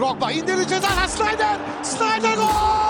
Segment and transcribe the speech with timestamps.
[0.00, 1.56] Drogba indirdi ceza Snyder.
[1.82, 2.89] Snyder gol!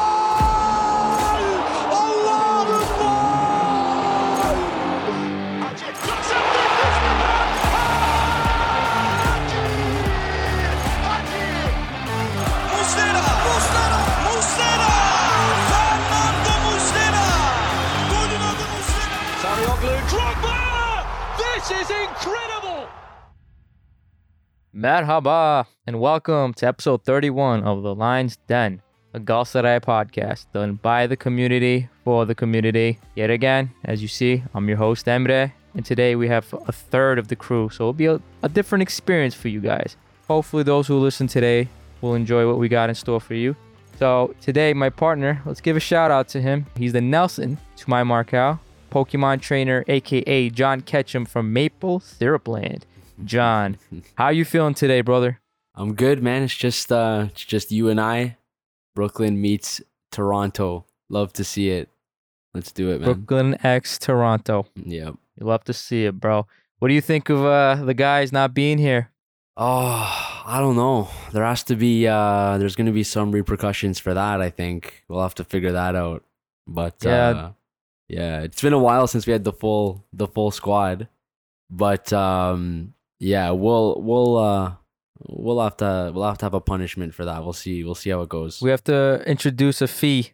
[24.80, 28.80] Merhaba and welcome to episode 31 of The Lion's Den,
[29.12, 32.98] a Galatasaray podcast done by the community for the community.
[33.15, 37.19] Yet again, as you see, I'm your host Emre, and today we have a third
[37.19, 39.98] of the crew, so it'll be a, a different experience for you guys.
[40.29, 41.69] Hopefully, those who listen today
[42.01, 43.55] will enjoy what we got in store for you.
[43.98, 46.65] So today, my partner, let's give a shout out to him.
[46.75, 48.59] He's the Nelson to my Marcal,
[48.91, 52.87] Pokemon trainer, aka Can Ketchum from Maple Syrup Land.
[53.27, 53.77] Can,
[54.16, 55.41] how you feeling today, brother?
[55.74, 56.42] I'm good, man.
[56.42, 58.37] It's just uh it's just you and I.
[58.95, 60.84] Brooklyn meets Toronto.
[61.08, 61.89] Love to see it.
[62.55, 63.12] Let's do it, man.
[63.12, 64.67] Brooklyn X Toronto.
[64.75, 65.14] Yep.
[65.39, 66.47] You love to see it, bro.
[66.80, 69.11] What do you think of uh, the guys not being here?
[69.56, 71.08] Oh, I don't know.
[71.33, 75.05] There has to be uh there's gonna be some repercussions for that, I think.
[75.08, 76.25] We'll have to figure that out.
[76.67, 77.28] But Yeah.
[77.28, 77.52] uh
[78.08, 81.08] yeah, it's been a while since we had the full the full squad.
[81.70, 84.73] But um yeah, we'll we'll uh
[85.29, 87.45] we'll have to we'll have to have a punishment for that.
[87.45, 88.61] We'll see we'll see how it goes.
[88.61, 90.33] We have to introduce a fee,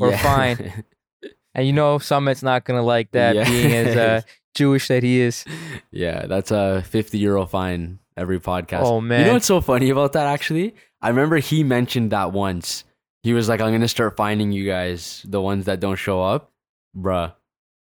[0.00, 0.82] or fine.
[1.54, 3.44] and you know Summit's not gonna like that, Yeah.
[3.48, 4.20] being as uh,
[4.54, 5.44] Jewish that he is.
[5.90, 8.82] Yeah, that's a 50 euro fine every podcast.
[8.82, 9.20] Oh, man.
[9.20, 10.74] You know what's so funny about that actually?
[11.00, 12.84] I remember he mentioned that once.
[13.22, 16.22] He was like, I'm going to start finding you guys, the ones that don't show
[16.22, 16.52] up.
[16.96, 17.32] Bruh,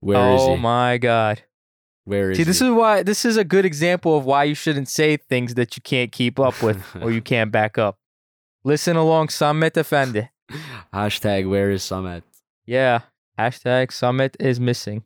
[0.00, 0.60] where is oh he?
[0.60, 1.42] my god!
[2.04, 2.66] Where is See, this he?
[2.66, 5.82] is why this is a good example of why you shouldn't say things that you
[5.82, 7.98] can't keep up with or you can't back up.
[8.64, 10.28] Listen along, Summit defend.
[10.94, 12.24] Hashtag where is Summit?
[12.66, 13.00] Yeah.
[13.38, 15.04] Hashtag summit is missing.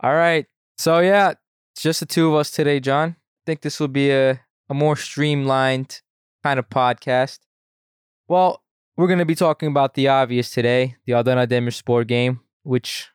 [0.00, 0.46] All right.
[0.78, 1.34] So yeah,
[1.72, 3.10] it's just the two of us today, Can.
[3.10, 3.16] I
[3.46, 6.02] think this will be a, a more streamlined
[6.42, 7.38] kind of podcast.
[8.28, 8.62] Well,
[8.96, 13.10] we're gonna be talking about the obvious today, the Adana Demirspor game, which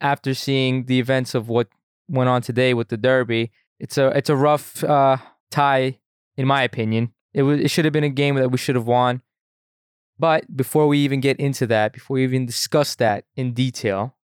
[0.00, 1.68] after seeing the events of what
[2.12, 3.50] went on today with the derby,
[3.80, 5.16] it's a it's a rough uh,
[5.50, 5.98] tie,
[6.36, 7.12] in my opinion.
[7.34, 9.22] It was it should have been a game that we should have won.
[10.18, 14.14] But before we even get into that, before we even discuss that in detail,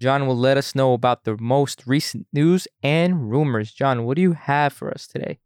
[0.00, 3.72] Can will let us know about the most recent news and rumors.
[3.72, 5.40] Can, what do you have for us today?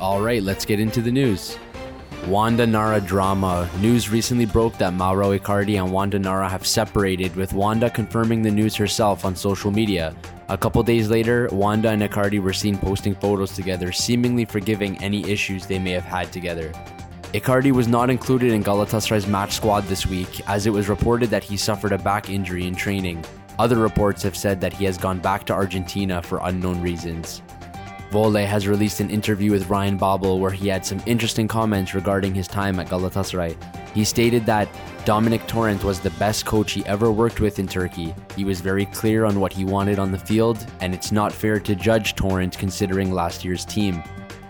[0.00, 1.56] All right, let's get into the news.
[2.26, 3.68] Wanda Nara drama.
[3.80, 8.50] News recently broke that Mauro Icardi and Wanda Nara have separated, with Wanda confirming the
[8.50, 10.14] news herself on social media.
[10.52, 15.24] A couple days later, Wanda and Icardi were seen posting photos together, seemingly forgiving any
[15.24, 16.70] issues they may have had together.
[17.32, 21.42] Icardi was not included in Galatasaray's match squad this week, as it was reported that
[21.42, 23.24] he suffered a back injury in training.
[23.58, 27.40] Other reports have said that he has gone back to Argentina for unknown reasons.
[28.12, 32.34] Vole has released an interview with Ryan Babel where he had some interesting comments regarding
[32.34, 33.56] his time at Galatasaray.
[33.94, 34.68] He stated that
[35.06, 38.14] Dominic Torrent was the best coach he ever worked with in Turkey.
[38.36, 41.58] He was very clear on what he wanted on the field, and it's not fair
[41.60, 44.02] to judge Torrent considering last year's team.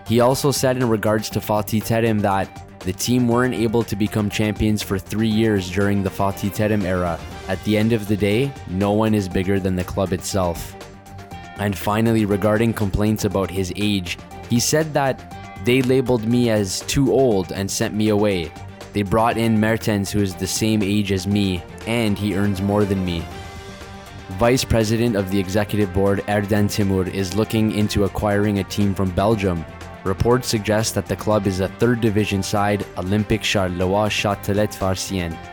[0.05, 4.29] He also said in regards to Fatih Terim that the team weren't able to become
[4.29, 7.17] champions for three years during the Fatih Terim era.
[7.47, 10.75] At the end of the day, no one is bigger than the club itself.
[11.57, 14.17] And finally, regarding complaints about his age,
[14.49, 15.19] he said that
[15.65, 18.51] they labeled me as too old and sent me away.
[18.93, 22.85] They brought in Mertens, who is the same age as me, and he earns more
[22.85, 23.23] than me.
[24.37, 29.11] Vice President of the Executive Board Erden Timur is looking into acquiring a team from
[29.11, 29.65] Belgium.
[30.03, 35.52] Reports suggest that the club is a third division side, Olympic Charleroi Châtelet Farciennes.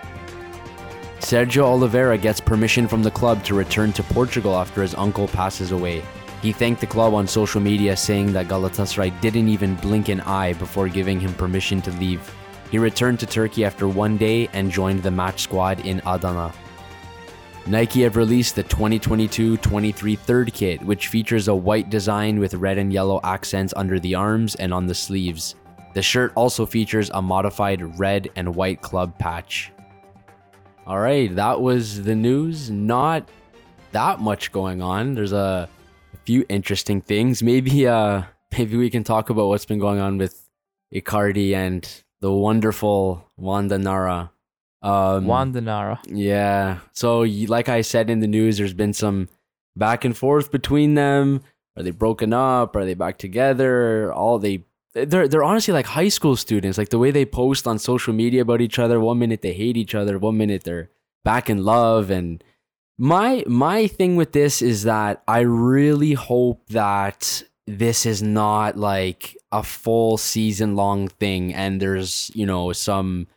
[1.20, 5.70] Sergio Oliveira gets permission from the club to return to Portugal after his uncle passes
[5.70, 6.02] away.
[6.40, 10.54] He thanked the club on social media, saying that Galatasaray didn't even blink an eye
[10.54, 12.34] before giving him permission to leave.
[12.70, 16.52] He returned to Turkey after one day and joined the match squad in Adana.
[17.66, 22.92] Nike have released the 2022-23 third kit, which features a white design with red and
[22.92, 25.54] yellow accents under the arms and on the sleeves.
[25.92, 29.70] The shirt also features a modified red and white club patch.
[30.90, 32.68] All right, that was the news.
[32.68, 33.28] Not
[33.92, 35.14] that much going on.
[35.14, 35.68] There's a,
[36.12, 37.44] a few interesting things.
[37.44, 38.22] Maybe uh
[38.58, 40.50] maybe we can talk about what's been going on with
[40.92, 41.88] Icardi and
[42.20, 44.32] the wonderful Wanda Nara.
[44.82, 46.00] Um, Wandanara.
[46.08, 46.80] yeah.
[46.92, 49.28] So, like I said in the news, there's been some
[49.76, 51.42] back and forth between them.
[51.76, 52.74] Are they broken up?
[52.74, 54.12] Are they back together?
[54.12, 54.64] All they
[54.94, 56.78] they're they're honestly like high school students.
[56.78, 59.00] Like the way they post on social media about each other.
[59.00, 60.18] One minute they hate each other.
[60.18, 60.90] One minute they're
[61.24, 62.10] back in love.
[62.10, 62.42] And
[62.98, 69.36] my my thing with this is that I really hope that this is not like
[69.52, 73.28] a full season long thing, and there's you know some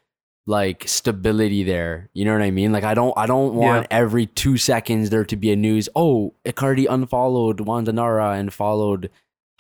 [0.46, 2.10] like stability there.
[2.14, 2.72] You know what I mean?
[2.72, 5.88] Like I don't I don't want every two seconds there to be a news.
[5.96, 9.10] Oh, Icardi unfollowed Wanda Nara and followed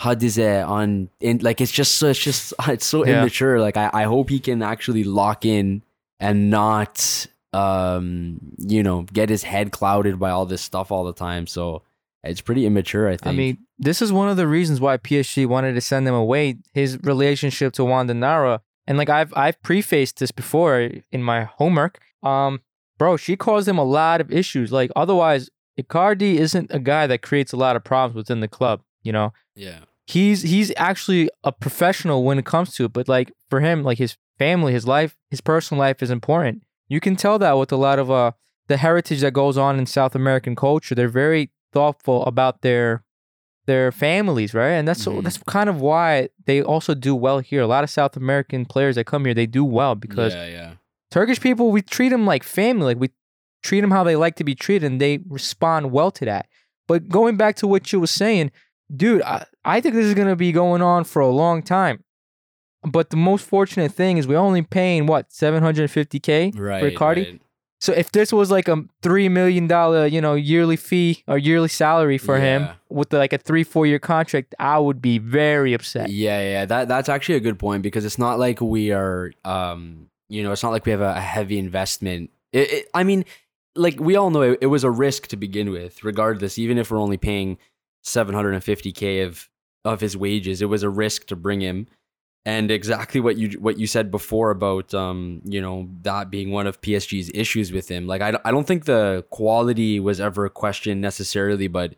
[0.01, 3.19] Hadise on in like it's just so it's just it's so Yeah.
[3.21, 3.59] immature.
[3.59, 5.81] Like I, I hope he can actually lock in
[6.19, 11.13] and not um you know get his head clouded by all this stuff all the
[11.13, 11.47] time.
[11.47, 11.81] So
[12.23, 13.27] it's pretty immature, I think.
[13.27, 16.57] I mean, this is one of the reasons why PSG wanted to send him away.
[16.73, 21.99] His relationship to Wanda Nara, and like I've I've prefaced this before in my homework.
[22.23, 22.61] Um,
[22.97, 24.71] bro, she caused him a lot of issues.
[24.71, 25.49] Like otherwise,
[25.79, 28.81] Icardi isn't a guy that creates a lot of problems within the club.
[29.03, 29.79] You know, yeah.
[30.07, 32.93] he's he's actually a professional when it comes to it.
[32.93, 36.63] But like for him, like his family, his life, his personal life is important.
[36.87, 38.31] You can tell that with a lot of uh
[38.67, 40.95] the heritage that goes on in South American culture.
[40.95, 43.03] They're very thoughtful about their
[43.65, 44.71] their families, right?
[44.71, 45.23] And that's Mhm.
[45.23, 47.61] that's kind of why they also do well here.
[47.61, 50.71] A lot of South American players that come here, they do well because yeah, yeah.
[51.11, 52.85] Turkish people, we treat them like family.
[52.93, 53.09] Like we
[53.61, 56.47] treat them how they like to be treated, and they respond well to that.
[56.87, 58.51] But going back to what you were saying,
[58.95, 62.03] dude, I, I think this is gonna be going on for a long time.
[62.85, 66.81] But the most fortunate thing is we're only paying what 750k Right.
[66.81, 67.15] for Icardi.
[67.31, 67.41] right.
[67.79, 71.67] So if this was like a three million dollar, you know, yearly fee or yearly
[71.67, 76.09] salary for him with like a three four year contract, I would be very upset.
[76.09, 80.07] Yeah, yeah, that that's actually a good point because it's not like we are, um,
[80.29, 82.29] you know, it's not like we have a, a heavy investment.
[82.53, 83.25] It, it, I mean,
[83.75, 86.05] like we all know, it, it was a risk to begin with.
[86.05, 87.57] Regardless, even if we're only paying
[88.03, 89.49] seven hundred and fifty k of
[89.85, 91.87] of his wages, it was a risk to bring him.
[92.45, 96.67] And exactly what you what you said before about, um, you know, that being one
[96.67, 98.05] of PSG's issues with him.
[98.05, 101.95] Like, I I don't think the quality was ever a question necessarily, but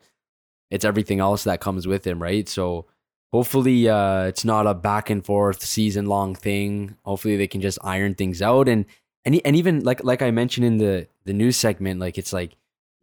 [0.69, 2.48] it's everything else that comes with him, right?
[2.48, 2.86] So
[3.31, 6.96] hopefully uh, it's not a back and forth season long thing.
[7.06, 8.86] Hopefully they can just iron things out and
[9.25, 12.56] and and even like like I mentioned in the the news segment, like it's like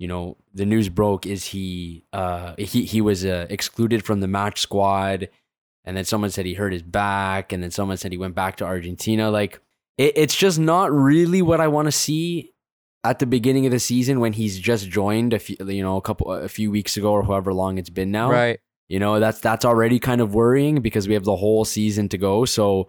[0.03, 4.27] you know the news broke is he uh he he was uh, excluded from the
[4.39, 5.29] match squad,
[5.85, 8.57] and then someone said he hurt his back, and then someone said he went back
[8.57, 9.31] to Argentina.
[9.31, 9.61] Like
[9.97, 12.53] it, it's just not really what I want to see
[13.05, 16.03] at the beginning of the season when he's just joined a few you know a
[16.09, 18.59] couple a few weeks ago or however long it's been now Right.
[18.89, 22.19] you know, that's that's already kind of worrying because we have the whole season to
[22.19, 22.45] go.
[22.45, 22.89] So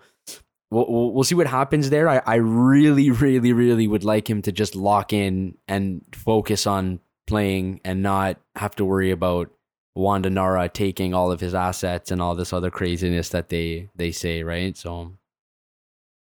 [0.74, 2.10] we'll we'll, see what happens there.
[2.10, 7.00] I, I really, really, really would like him to just lock in and focus on
[7.28, 9.50] playing and not have to worry about
[9.96, 14.12] Wanda Nara taking all of his assets and all this other craziness that they they
[14.12, 14.76] say, right?
[14.76, 15.14] So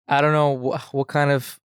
[0.06, 1.60] I don't know wh- what kind of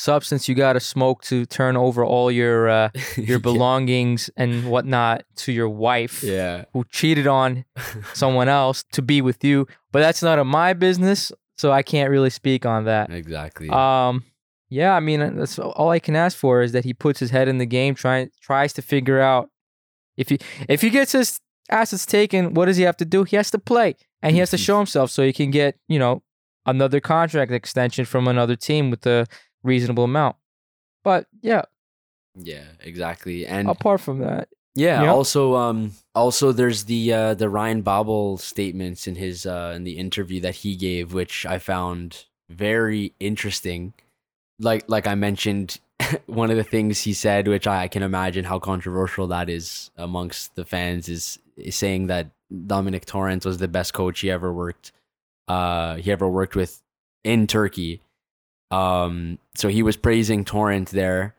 [0.00, 5.24] substance you got to smoke to turn over all your uh, your belongings and whatnot
[5.36, 6.64] to your wife yeah.
[6.72, 7.64] who cheated on
[8.14, 9.66] someone else to be with you.
[9.92, 13.10] But that's none of my business, so I can't really speak on that.
[13.10, 13.68] Exactly.
[13.68, 14.24] Um,
[14.70, 17.48] yeah, I mean that's all I can ask for is that he puts his head
[17.48, 19.50] in the game, trying tries to figure out
[20.16, 20.38] if he
[20.70, 21.38] if he gets his
[21.70, 23.24] assets taken, what does he have to do?
[23.24, 25.98] He has to play and he has to show himself so he can get you
[25.98, 26.22] know
[26.64, 29.26] another contract extension from another team with a
[29.62, 30.36] reasonable amount.
[31.04, 31.64] But yeah,
[32.36, 33.46] yeah, exactly.
[33.46, 35.02] And apart from that, Yeah.
[35.02, 35.12] Yeah.
[35.12, 39.98] Also, um, also there's the uh, the Ryan Babel statements in his uh, in the
[39.98, 43.94] interview that he gave, which I found very interesting.
[44.58, 45.80] Like like I mentioned,
[46.26, 49.90] one of the things he said, which I, I can imagine how controversial that is
[49.96, 52.30] amongst the fans, is, is saying that
[52.66, 54.92] Dominic Torrent was the best coach he ever worked,
[55.48, 56.82] uh, he ever worked with
[57.24, 58.02] in Turkey.
[58.70, 61.34] Um, so he was praising Torrent there,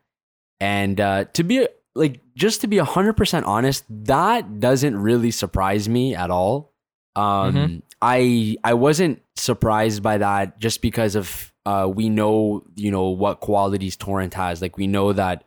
[0.59, 5.89] and uh, to be like just to be hundred percent honest, that doesn't really surprise
[5.89, 6.73] me at all.
[7.15, 7.81] Um, Mhm.
[8.01, 13.39] I I wasn't surprised by that just because of uh, we know you know what
[13.41, 14.61] qualities Torrent has.
[14.61, 15.43] Like we know that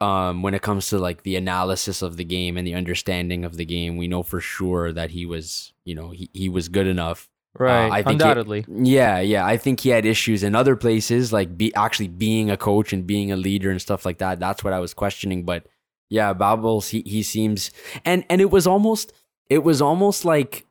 [0.00, 3.56] um, when it comes to like the analysis of the game and the understanding of
[3.56, 6.86] the game, we know for sure that he was you know he, he was good
[6.86, 7.30] enough.
[7.58, 7.90] right?
[7.90, 9.46] I think undoubtedly, Yeah, yeah.
[9.46, 13.06] I think he had issues in other places, like be actually being a coach and
[13.06, 14.38] being a leader and stuff like that.
[14.38, 15.44] That's what I was questioning.
[15.44, 15.66] But
[16.08, 17.70] yeah, Babels, he he seems
[18.04, 19.12] and and it was almost
[19.50, 20.66] it was almost like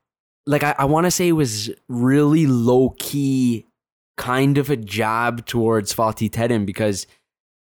[0.45, 3.65] like I, I want to say it was really low key
[4.17, 7.05] kind of a jab towards Fatih Terim because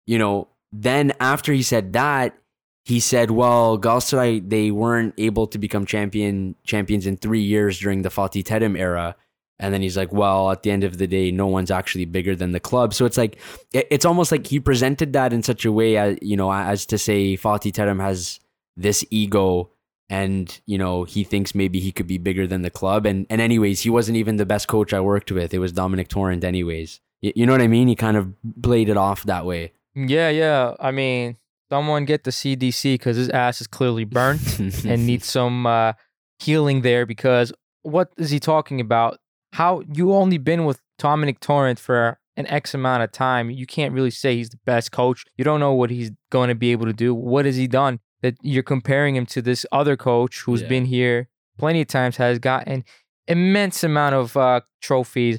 [0.06, 2.36] you know then after he said that
[2.84, 8.02] he said, "Well, Galatasaray they weren't able to become champion champions in three years during
[8.02, 9.16] the Fatih Terim era."
[9.60, 12.34] And then he's like, "Well, at the end of the day, no one's actually bigger
[12.34, 13.38] than the club." So it's like,
[13.72, 16.98] it's almost like he presented that in such a way, as you know, as to
[16.98, 18.40] say Fatih Terim has
[18.76, 19.70] this ego,
[20.08, 23.06] and you know, he thinks maybe he could be bigger than the club.
[23.06, 25.52] And and anyways, he wasn't even the best coach I worked with.
[25.54, 27.00] It was Dominic Torrent, anyways.
[27.22, 27.86] Y- You know what I mean?
[27.88, 29.72] He kind of played it off that way.
[29.94, 30.74] Yeah, yeah.
[30.80, 31.36] I mean,
[31.68, 35.92] someone get the CDC because his ass is clearly burnt and needs some uh,
[36.38, 37.04] healing there.
[37.06, 37.52] Because
[37.82, 39.18] what is he talking about?
[39.52, 43.50] How you only been with Dominic Torrent for an X amount of time?
[43.50, 45.24] You can't really say he's the best coach.
[45.36, 47.14] You don't know what he's going to be able to do.
[47.14, 50.68] What has he done that you're comparing him to this other coach who's Yeah.
[50.68, 51.28] been here
[51.58, 52.84] plenty of times, has gotten
[53.28, 55.38] immense amount of uh, trophies,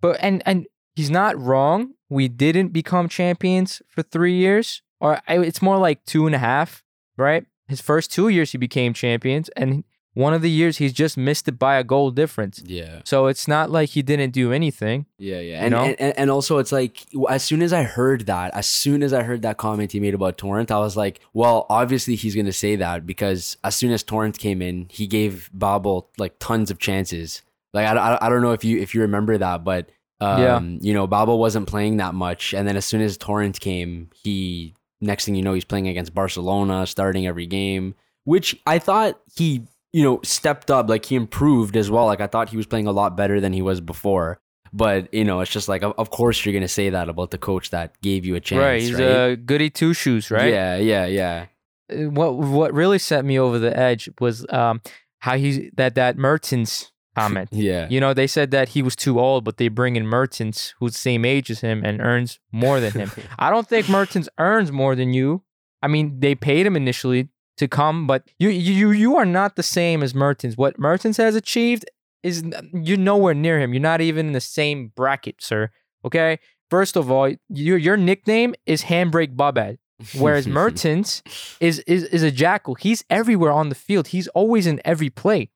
[0.00, 1.92] but and and he's not wrong.
[2.08, 6.82] We didn't become champions for three years, or it's more like two and a half,
[7.16, 7.44] right?
[7.68, 11.46] His first two years he became champions, and one of the years he's just missed
[11.46, 12.60] it by a goal difference.
[12.66, 13.00] yeah.
[13.04, 15.06] So it's not like he didn't do anything.
[15.18, 18.66] Yeah, yeah, and, and and also it's like as soon as I heard that, as
[18.66, 22.16] soon as I heard that comment he made about Torrent, I was like, well, obviously
[22.16, 26.34] he's gonna say that because as soon as Torrent came in, he gave Babel like
[26.40, 27.42] tons of chances.
[27.72, 29.90] Like I, I, I don't know if you if you remember that, but
[30.20, 30.60] um, Yeah.
[30.80, 34.74] you know, Babel wasn't playing that much, and then as soon as Torrent came, he
[35.00, 39.62] next thing you know he's playing against Barcelona, starting every game, which I thought he
[39.92, 42.06] you know stepped up, like he improved as well.
[42.06, 44.40] Like I thought he was playing a lot better than he was before.
[44.72, 47.70] But you know, it's just like, of, course, you're gonna say that about the coach
[47.70, 48.80] that gave you a chance, right.
[48.80, 49.32] He's right?
[49.32, 50.52] a goody two shoes, right?
[50.52, 51.46] Yeah, yeah, yeah.
[51.92, 54.80] Uh, What what really set me over the edge was um
[55.18, 57.48] how he that that Mertens comment.
[57.52, 57.88] Yeah.
[57.90, 60.92] You know, they said that he was too old, but they bring in Mertens, who's
[60.92, 63.10] the same age as him and earns more than him.
[63.38, 65.42] I don't think Mertens earns more than you.
[65.82, 67.28] I mean, they paid him initially
[67.60, 70.56] to come, but you you you are not the same as Mertens.
[70.56, 71.84] What Mertens has achieved
[72.22, 73.72] is you're nowhere near him.
[73.72, 75.70] You're not even in the same bracket, sir.
[76.04, 76.38] Okay.
[76.68, 79.78] First of all, your your nickname is Handbrake Bobad,
[80.18, 81.22] whereas Mertens
[81.60, 82.74] is is is a jackal.
[82.74, 84.08] He's everywhere on the field.
[84.08, 85.50] He's always in every play.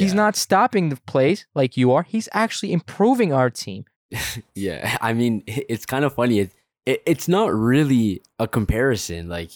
[0.00, 2.02] He's not stopping the plays like you are.
[2.02, 3.84] He's actually improving our team.
[4.54, 6.40] Yeah, I mean, it's kind of funny.
[6.40, 6.50] It,
[6.84, 9.28] it, it's not really a comparison.
[9.28, 9.52] Like,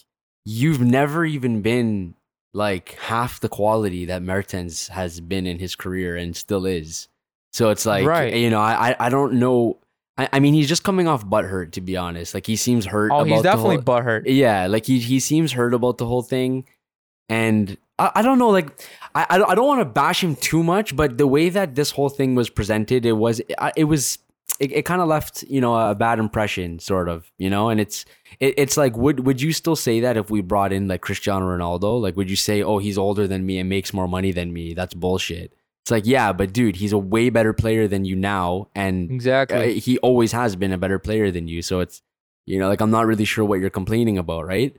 [0.48, 2.14] you've never even been
[2.54, 7.08] like half the quality that Mertens has been in his career and still is.
[7.52, 8.32] So it's like, Right.
[8.32, 9.76] you know, I, I- don't know.
[10.16, 12.32] I, I mean, he's just coming off butthurt to be honest.
[12.32, 13.10] Like, he seems hurt.
[13.12, 14.22] Oh, he's definitely whole- butthurt.
[14.26, 16.64] yeah, like he he seems hurt about the whole thing,
[17.28, 18.68] and I, I don't know, like
[19.14, 22.08] I I don't, want to bash him too much, but the way that this whole
[22.08, 23.40] thing was presented, it was
[23.76, 24.18] it was
[24.60, 27.80] it, it kind of left you know a bad impression, sort of, you know, and
[27.80, 28.04] it's
[28.40, 31.46] it, it's like would would you still say that if we brought in like Cristiano
[31.46, 34.52] Ronaldo, like would you say oh he's older than me and makes more money than
[34.52, 34.74] me?
[34.74, 35.52] That's bullshit.
[35.84, 39.76] It's like yeah, but dude, he's a way better player than you now, and Exactly.
[39.76, 41.62] uh, he always has been a better player than you.
[41.62, 42.02] So it's
[42.44, 44.76] you know like I'm not really sure what you're complaining about, right?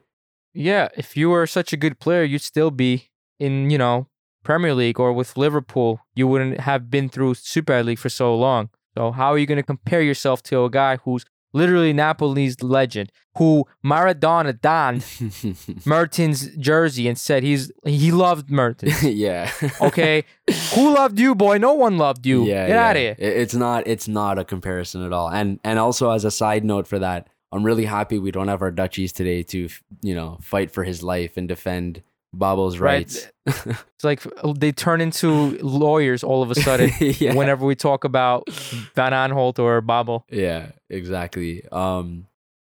[0.53, 4.07] yeah, if you were such a good player, you'd still be in, you know,
[4.43, 5.99] Premier League or with Liverpool.
[6.15, 8.69] You wouldn't have been through Super League for so long.
[8.97, 11.23] So how are you going to compare yourself to a guy who's
[11.53, 15.05] literally Napoli's legend, who Maradona donned
[15.85, 19.03] Mertens' jersey and said he's he loved Mertens.
[19.03, 19.51] yeah.
[19.79, 20.23] Okay,
[20.73, 21.59] who loved you, boy?
[21.59, 22.45] No one loved you.
[22.45, 22.65] Yeah.
[22.65, 22.89] Get yeah.
[22.89, 23.15] out of here.
[23.19, 23.85] It's not.
[23.85, 25.29] It's not a comparison at all.
[25.29, 28.63] And and also as a side note for that, I'm really happy we don't have
[28.63, 29.69] our Dutchies today to
[30.01, 32.01] you know fight for his life and defend
[32.33, 33.31] Babel's Right.
[33.47, 37.33] It's like uh, they turn into lawyers all of a sudden yeah.
[37.33, 38.47] whenever we talk about
[38.95, 40.25] Van Aanholt or Babel.
[40.29, 41.65] Yeah, exactly.
[41.71, 42.27] Um,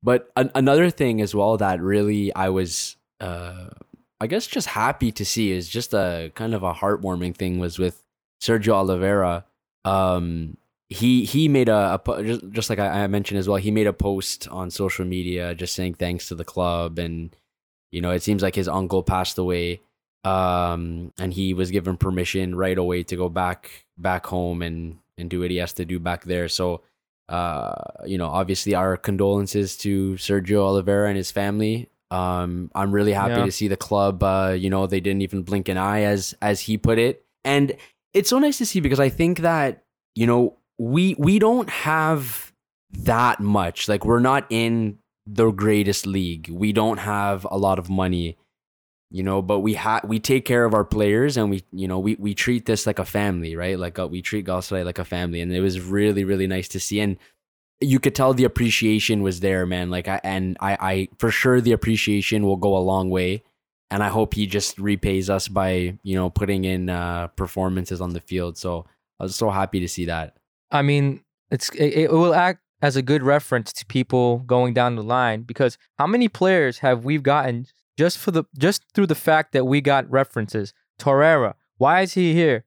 [0.02, 3.68] but an- another thing as well that really I was, uh,
[4.20, 7.78] I guess, just happy to see is just a kind of a heartwarming thing was
[7.78, 8.02] with
[8.42, 9.46] Sergio Oliveira.
[9.86, 10.58] Um,
[10.90, 13.58] he he made a, a po- just, just like I, I mentioned as well.
[13.58, 17.36] He made a post on social media just saying thanks to the club, and
[17.92, 19.82] you know it seems like his uncle passed away,
[20.24, 25.30] um, and he was given permission right away to go back back home and and
[25.30, 26.48] do what he has to do back there.
[26.48, 26.82] So
[27.30, 27.74] uh,
[28.06, 31.90] you know, obviously our condolences to Sergio Oliveira and his family.
[32.10, 33.46] Um, I'm really happy Yeah.
[33.46, 34.22] to see the club.
[34.22, 37.74] Uh, you know, they didn't even blink an eye, as as he put it, and
[38.14, 39.84] it's so nice to see because I think that
[40.14, 42.52] you know we we don't have
[42.92, 43.88] that much.
[43.88, 46.50] Like we're not in the greatest league.
[46.50, 48.38] We don't have a lot of money,
[49.10, 52.00] you know, but we have we take care of our players and we you know
[52.00, 53.78] we we treat this like a family, right?
[53.80, 56.80] Like uh, we treat Galatasaray like a family, and it was really really nice to
[56.80, 57.18] see and.
[57.84, 59.90] You could tell the appreciation was there, man.
[59.90, 63.44] Like I and I, I for sure the appreciation will go a long way.
[63.92, 68.14] and I hope he just repays us by you know putting in uh, performances on
[68.14, 68.58] the field.
[68.58, 68.86] So
[69.20, 70.38] I was so happy to see that.
[70.72, 74.96] I mean, it's it, it will act as a good reference to people going down
[74.96, 79.16] the line because how many players have we gotten just for the just through the
[79.16, 80.74] fact that we got references?
[81.00, 82.66] Torreira, why is he here?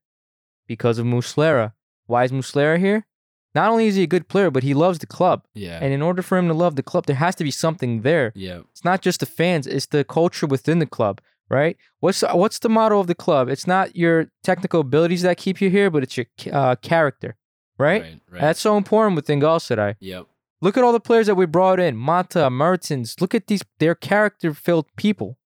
[0.66, 1.72] Because of Muslera.
[2.06, 3.06] Why is Muslera here?
[3.54, 5.44] Not only is he a good player, but he loves the club.
[5.54, 5.78] Yeah.
[5.80, 8.32] And in order for him to love the club, there has to be something there.
[8.34, 8.60] yeah.
[8.72, 11.76] It's not just the fans; it's the culture within the club, right?
[12.00, 13.48] What's what's the motto of the club?
[13.48, 17.36] It's not your technical abilities that keep you here, but it's your uh, character,
[17.78, 18.02] right?
[18.02, 18.20] Right.
[18.30, 18.40] right.
[18.40, 19.96] That's so important within Galatasaray.
[20.00, 20.26] yep.
[20.60, 23.20] Look at all the players that we brought in: Mata, Mertens.
[23.20, 25.36] Look at these; they're character-filled people.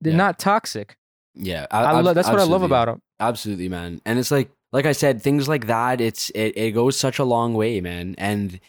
[0.00, 0.16] They're Yeah.
[0.18, 0.96] not toxic.
[1.34, 1.66] Yeah.
[1.70, 2.14] I love.
[2.14, 3.02] That's what I love about them.
[3.18, 4.00] Absolutely, man.
[4.06, 7.24] And it's like like I said, things like that, it's it, it goes such a
[7.24, 8.14] long way, man.
[8.18, 8.60] And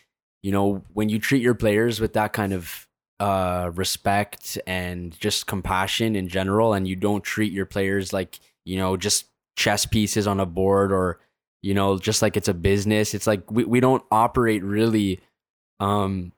[0.41, 2.87] you know, when you treat your players with that kind of
[3.19, 8.77] uh respect and just compassion in general and you don't treat your players like, you
[8.77, 9.25] know, just
[9.55, 11.19] chess pieces on a board or
[11.61, 13.13] you know, just like it's a business.
[13.13, 15.19] It's like we, we don't operate really
[15.79, 16.31] um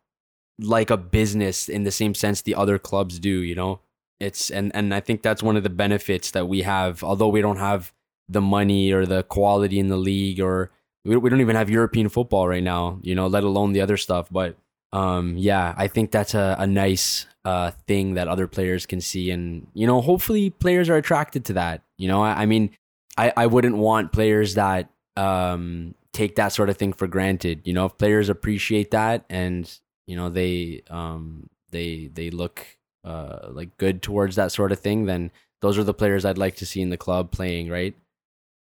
[0.60, 3.80] like a business in the same sense the other clubs do, you know?
[4.20, 7.42] It's and and I think that's one of the benefits that we have, although we
[7.42, 7.92] don't have
[8.30, 10.72] the money or the quality in the league or
[11.06, 13.98] we, we don't even have European football right now, you know, let alone the other
[13.98, 14.30] stuff.
[14.32, 14.58] But
[14.94, 19.32] um, yeah, I think that's a, a nice uh, thing that other players can see.
[19.32, 21.82] And, you know, hopefully players are attracted to that.
[21.98, 22.70] You know, I, I mean,
[23.18, 27.62] I, I wouldn't want players that um, take that sort of thing for granted.
[27.66, 29.70] You know, if players appreciate that and,
[30.08, 32.66] you know, they, um, they, they look
[33.04, 36.56] uh, like good towards that sort of thing, then those are the players I'd like
[36.58, 37.96] to see in the club playing, right?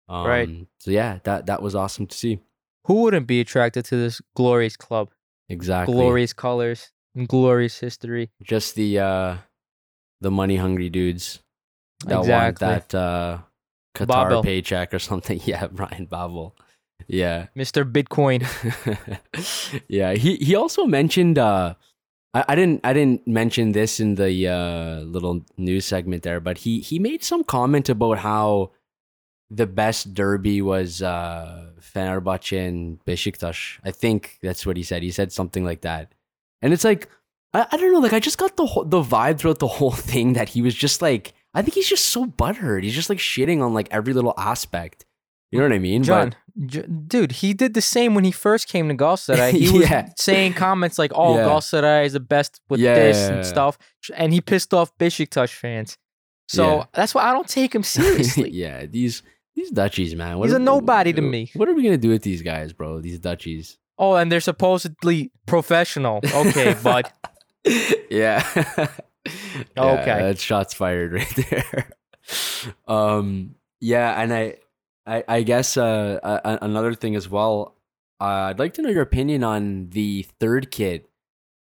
[0.08, 0.50] Um, Right.
[0.80, 2.40] So yeah, that that was awesome to see.
[2.86, 5.10] Who wouldn't be attracted to this glorious club,
[5.50, 5.94] Exactly.
[5.94, 8.32] glorious colors, and glorious history?
[8.42, 9.38] Just the uh
[10.22, 11.40] the money hungry dudes
[12.06, 12.32] that Exactly.
[12.34, 13.38] want that uh
[13.96, 14.44] Qatar Babel.
[14.44, 15.40] paycheck or something.
[15.46, 16.56] Yeah, Ryan Babel.
[17.08, 17.48] Yeah.
[17.58, 17.90] Mr.
[17.90, 18.44] Bitcoin.
[19.88, 20.14] yeah.
[20.14, 21.76] He he also mentioned uh
[22.34, 26.60] I, I didn't I didn't mention this in the uh little news segment there, but
[26.60, 28.72] he he made some comment about how
[29.50, 33.80] the best derby was uh Fenerbahce and Besiktas.
[33.84, 35.02] I think that's what he said.
[35.02, 36.14] He said something like that.
[36.62, 37.08] And it's like
[37.54, 39.92] I, I don't know, like I just got the whole, the vibe throughout the whole
[40.12, 42.84] thing that he was just like I think he's just so butthurt.
[42.84, 45.06] He's just like shitting on like every little aspect.
[45.52, 46.04] You know what I mean?
[46.06, 46.36] Can,
[46.68, 49.52] J- dude, he did the same when he first came to Galatasaray.
[49.54, 50.10] He was Yeah.
[50.16, 51.46] saying comments like, "Oh, Yeah.
[51.46, 53.78] Galatasaray is the best with Yeah, this yeah, and stuff,"
[54.16, 55.98] and he pissed off Besiktas fans.
[56.48, 58.50] So that's why I don't take him seriously.
[58.54, 59.24] yeah, these
[59.56, 60.38] these Dutchies, man.
[60.42, 61.50] He's a nobody to uh, me.
[61.56, 63.02] What are we gonna do with these guys, bro?
[63.02, 63.80] These Dutchies.
[63.98, 66.22] oh, and they're supposedly professional.
[66.32, 67.12] Okay, bud.
[68.12, 68.88] yeah.
[69.28, 69.36] Okay.
[69.78, 71.90] Yeah, that's shots fired right there.
[72.88, 73.56] um.
[73.82, 74.56] Yeah, and I,
[75.06, 77.76] I, I guess uh, a- another thing as well.
[78.20, 81.10] Uh, I'd like to know your opinion on the third kit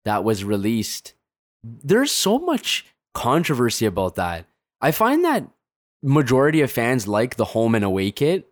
[0.05, 1.15] that was released.
[1.63, 2.85] There's so much
[3.15, 4.45] controversy about that.
[4.79, 5.47] I find that
[6.03, 8.47] majority of fans like the home and away kit.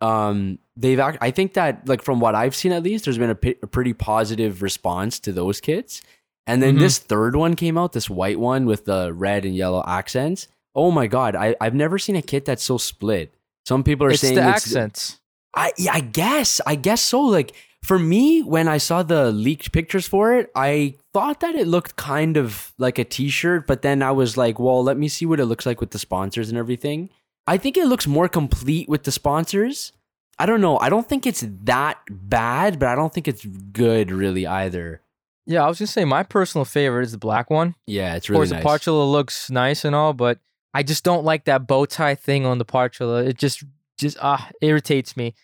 [0.00, 3.30] Um, they've act- I think that like from what I've seen at least, there's been
[3.30, 6.02] a, pi- a pretty positive response to those kits.
[6.46, 6.80] And then Mhm.
[6.80, 10.48] this third one came out, this white one with the red and yellow accents.
[10.74, 13.34] Oh my god, I, I've never seen a kit that's so split.
[13.64, 15.20] Some people are it's saying the it's accents.
[15.54, 16.60] I yeah, I guess.
[16.66, 17.20] I guess so.
[17.22, 21.66] Like for me, when I saw the leaked pictures for it, I thought that it
[21.66, 25.24] looked kind of like a t-shirt, but then I was like, well, let me see
[25.26, 27.10] what it looks like with the sponsors and everything.
[27.46, 29.92] I think it looks more complete with the sponsors.
[30.38, 30.78] I don't know.
[30.78, 35.00] I don't think it's that bad, but I don't think it's good really either.
[35.46, 37.74] Yeah, I was gonna say my personal favorite is the black one.
[37.86, 38.42] Yeah, it's really.
[38.42, 38.62] Of course, nice.
[38.62, 40.38] the parçalı looks nice and all, but
[40.74, 43.28] I just don't like that bow tie thing on the parçalı.
[43.28, 43.64] It just
[43.98, 45.34] just ah irritates me.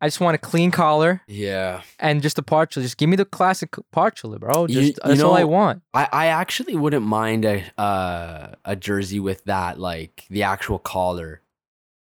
[0.00, 1.80] I just want a clean collar yeah.
[1.98, 2.82] and just a parçalı.
[2.82, 4.66] Just give me the classic parçalı, bro.
[4.66, 5.82] Just you that's all I want.
[5.94, 11.40] I, I actually wouldn't mind a uh, a jersey with that, like the actual collar.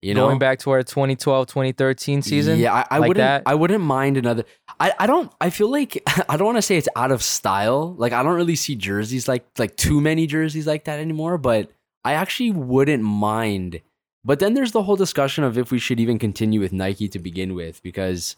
[0.01, 2.59] You know, Going back to our 2012, 2013 season.
[2.61, 3.25] Yeah, I, I like wouldn't.
[3.25, 3.43] that.
[3.47, 4.45] I wouldn't mind another.
[4.79, 5.33] I, I don't.
[5.41, 7.95] I feel like I don't want to say it's out of style.
[7.97, 11.37] Like I don't really see jerseys like like too many jerseys like that anymore.
[11.37, 11.73] But
[12.05, 13.81] I actually wouldn't mind.
[14.25, 17.19] But then there's the whole discussion of if we should even continue with Nike to
[17.19, 18.37] begin with, because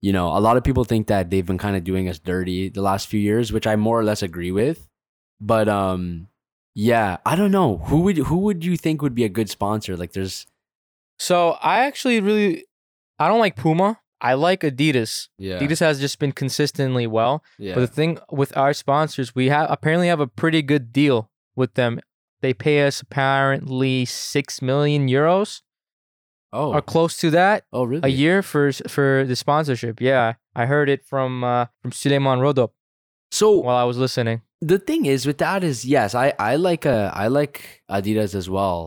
[0.00, 2.70] you know a lot of people think that they've been kind of doing us dirty
[2.70, 4.88] the last few years, which I more or less agree with.
[5.42, 6.28] But um,
[6.74, 9.94] yeah, I don't know who would who would you think would be a good sponsor?
[9.94, 10.46] Like there's
[11.28, 12.64] So I actually really
[13.18, 13.90] I don't like Puma.
[14.20, 15.28] I like Adidas.
[15.38, 17.34] yeah Adidas has just been consistently well.
[17.58, 21.18] yeah But the thing with our sponsors, we have apparently have a pretty good deal
[21.60, 22.00] with them
[22.42, 25.50] they pay us apparently six million euros
[26.54, 28.02] Oh, or close to that oh, really?
[28.04, 30.00] a year for for the sponsorship.
[30.02, 32.70] Yeah, I heard it from uh, from Suleiman Rodop
[33.40, 34.42] So while I was listening.
[34.60, 37.56] the thing is with that is yes, I I like uh I like
[37.90, 38.78] Adidas as well.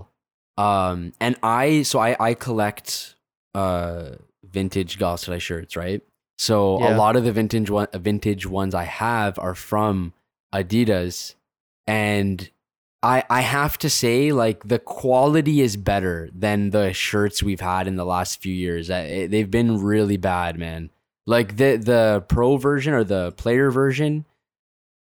[0.58, 3.16] Um, and I so I I collect
[3.54, 4.12] uh
[4.44, 6.02] vintage Galatasaray shirts, right?
[6.38, 10.14] So a lot of the vintage one vintage ones I have are from
[10.54, 11.36] Adidas,
[11.88, 12.50] and
[13.04, 17.88] I I have to say like the quality is better than the shirts we've had
[17.88, 18.90] in the last few years.
[18.90, 20.90] I, it- they've been really bad, man.
[21.28, 24.26] Like the the pro version or the player version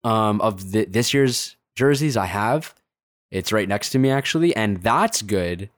[0.05, 2.75] um of the, this year's jerseys I have,
[3.33, 5.69] it's right next to me actually, and that's good.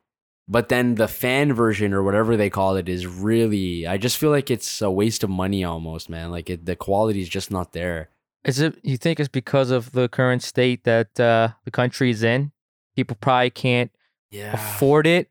[0.46, 4.30] But then the fan version or whatever they call it is really I just feel
[4.30, 6.30] like it's a waste of money almost, man.
[6.30, 8.10] Like it, the quality is just not there.
[8.44, 12.22] Is it you think it's because of the current state that uh, the country is
[12.22, 12.52] in?
[12.94, 13.90] People probably can't
[14.30, 14.52] Yeah.
[14.52, 15.30] afford it.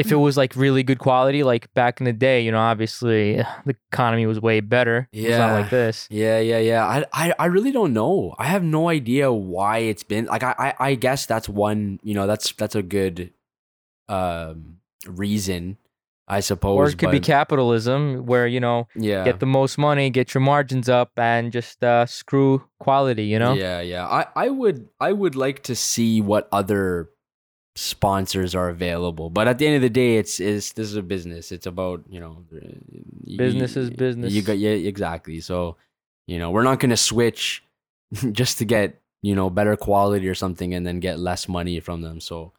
[0.00, 3.36] If it was like really good quality, like back in the day, you know, obviously
[3.66, 5.08] the economy was way better.
[5.12, 5.52] It's not Yeah.
[5.52, 6.06] like this.
[6.10, 6.84] Yeah, yeah, yeah.
[6.86, 8.34] I, I, I really don't know.
[8.38, 10.42] I have no idea why it's been like.
[10.42, 12.00] I, I, I guess that's one.
[12.02, 13.30] You know, that's that's a good,
[14.08, 15.78] um, reason,
[16.28, 16.76] I suppose.
[16.76, 19.24] Or it could be capitalism, where you know Yeah.
[19.24, 23.24] get the most money, get your margins up, and just uh, screw quality.
[23.24, 24.06] You know, Yeah, yeah.
[24.06, 27.10] I, I would I would like to see what other
[27.76, 29.30] sponsors are available.
[29.30, 31.52] But at the end of the day, it's is this is a business.
[31.52, 32.44] It's about, you know,
[33.36, 34.32] Business is business.
[34.32, 35.40] You got yeah, exactly.
[35.40, 35.76] So,
[36.26, 37.64] you know, we're not going to switch
[38.32, 42.02] just to get, you know, better quality or something and then get less money from
[42.02, 42.20] them.
[42.20, 42.52] So,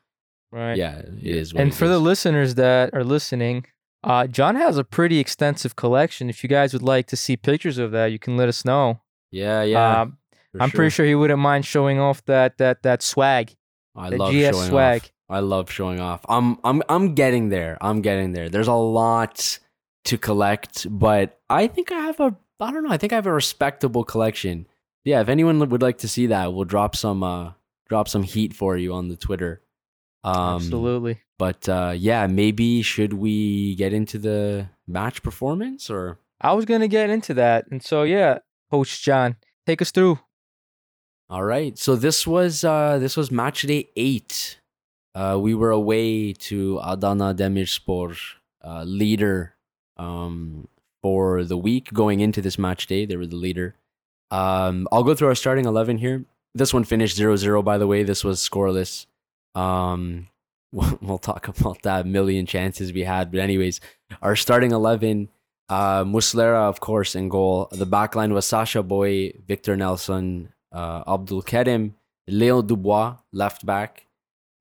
[0.52, 0.78] right?
[0.78, 3.66] yeah, it is what And it for the listeners that are listening,
[4.04, 6.30] uh, John has a pretty extensive collection.
[6.30, 9.02] If you guys would like to see pictures of that, you can let us know.
[9.32, 10.06] Yeah, yeah.
[10.52, 13.56] For I'm pretty sure he wouldn't mind showing off that that that swag,
[13.96, 15.02] I the love showing swag.
[15.04, 15.12] off.
[15.30, 16.26] I love showing off.
[16.28, 17.78] I'm I'm I'm getting there.
[17.82, 18.50] I'm getting there.
[18.50, 19.60] There's a lot
[20.06, 22.92] to collect, but I think I have a I don't know.
[22.92, 24.68] I think I have a respectable collection.
[25.04, 27.52] Yeah, if anyone would like to see that, we'll drop some uh
[27.88, 29.62] drop some heat for you on the Twitter.
[30.24, 31.22] Um Absolutely.
[31.38, 36.88] But uh yeah, maybe should we get into the match performance or I was gonna
[36.88, 40.20] get into that, and so yeah, Coach Can, take us through.
[41.32, 41.78] All right.
[41.78, 44.60] So this was uh this was match day 8.
[45.16, 48.18] Uh we were away to Adana Demirspor,
[48.62, 49.56] uh leader
[49.96, 50.68] um
[51.02, 53.06] for the week going into this match day.
[53.06, 53.76] They were the leader.
[54.30, 56.26] Um I'll go through our starting 11 here.
[56.54, 58.04] This one finished 0-0 by the way.
[58.04, 59.06] This was scoreless.
[59.56, 60.28] Um
[60.74, 63.80] we'll, we'll talk about that million chances we had, but anyways,
[64.22, 65.30] our starting 11
[65.70, 67.70] uh, Muslera, of course, in goal.
[67.72, 71.96] The back line was Sacha Boey, Victor Nelsson, uh, Abdul Kerim,
[72.30, 74.06] Léo Dubois, left back,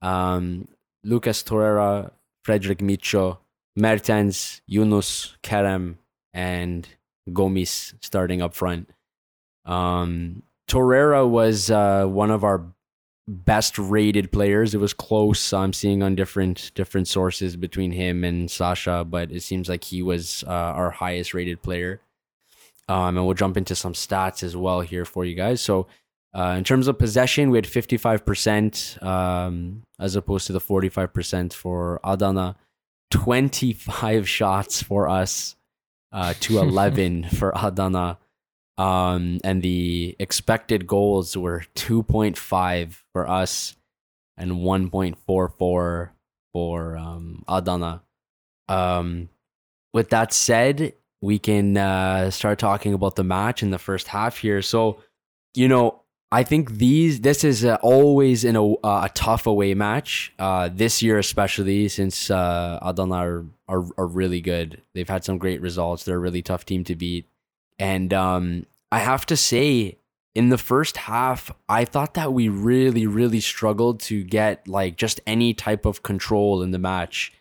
[0.03, 0.68] um,
[1.05, 2.11] Lucas Torreira,
[2.44, 3.38] Frederick Midtsjø,
[3.77, 5.96] Mertens, Yunus, Kerem,
[6.33, 6.88] and
[7.31, 8.90] Gomis starting up front.
[9.64, 12.64] Um, Torreira was uh, one of our
[13.27, 14.75] best rated players.
[14.75, 15.53] It was close.
[15.53, 20.03] I'm seeing on different different sources between him and Sacha, but it seems like he
[20.03, 22.01] was uh, our highest rated player.
[22.90, 25.61] Um, and we'll jump into some stats as well here for you guys.
[25.61, 25.87] So,
[26.35, 32.00] uh, in terms of possession, we had 55% um, as opposed to the 45% for
[32.03, 32.57] Adana.
[33.12, 35.55] 25 shots for us
[36.12, 38.18] uh, to 11 for Adana.
[38.76, 43.76] Um, and the expected goals were 2.5 for us
[44.37, 46.11] and 1.44
[46.53, 48.03] for um, Adana.
[48.68, 49.29] Um,
[49.92, 54.38] with that said, we can uh, start talking about the match in the first half
[54.38, 54.62] here.
[54.62, 55.00] So,
[55.54, 56.00] you know,
[56.33, 60.33] I think these this is uh, always in a, uh, a tough away match.
[60.38, 64.80] Uh, this year, especially since uh, Adana are, are are really good.
[64.94, 66.04] They've had some great results.
[66.04, 67.26] They're a really tough team to beat.
[67.78, 69.98] And um, I have to say,
[70.35, 75.20] in the first half, I thought that we really, really struggled to get like just
[75.26, 77.33] any type of control in the match.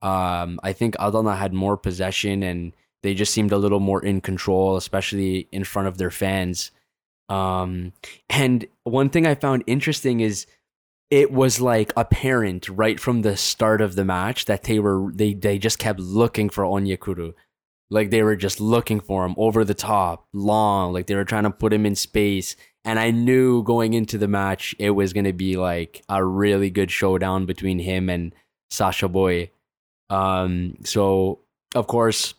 [0.00, 4.20] Um, I think Adana had more possession and they just seemed a little more in
[4.20, 6.70] control, especially in front of their fans.
[7.28, 7.92] Um,
[8.28, 10.46] and one thing I found interesting is
[11.10, 15.34] it was like apparent right from the start of the match that they were they
[15.34, 17.34] they just kept looking for Onyekuru.
[17.90, 21.42] Like they were just looking for him over the top, long, like they were trying
[21.42, 22.56] to put him in space.
[22.84, 26.90] And I knew going into the match it was gonna be like a really good
[26.90, 28.34] showdown between him and
[28.70, 29.50] Sacha Boey.
[30.08, 31.40] Um, so
[31.74, 32.34] of course,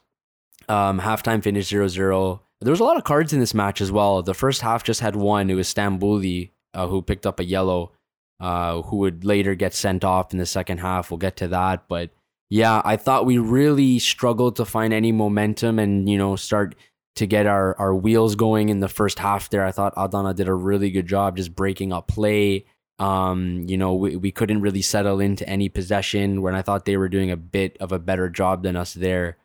[0.70, 2.40] um, halftime finished 0-0.
[2.62, 4.22] There was a lot of cards in this match as well.
[4.24, 5.50] The first half just had one.
[5.50, 7.92] It was Stambouli uh, who picked up a yellow.
[8.40, 11.10] uh, who would later get sent off in the second half.
[11.10, 11.88] We'll get to that.
[11.88, 12.10] But
[12.50, 16.76] yeah, I thought we really struggled to find any momentum and, you know, start
[17.16, 19.66] to get our, our wheels going in the first half there.
[19.66, 22.66] I thought Adana did a really good job just breaking up play.
[23.00, 26.98] Um, you know, we, we couldn't really settle into any possession when I thought they
[26.98, 29.38] were doing a bit of a better job than us there.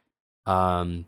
[0.46, 1.06] Um,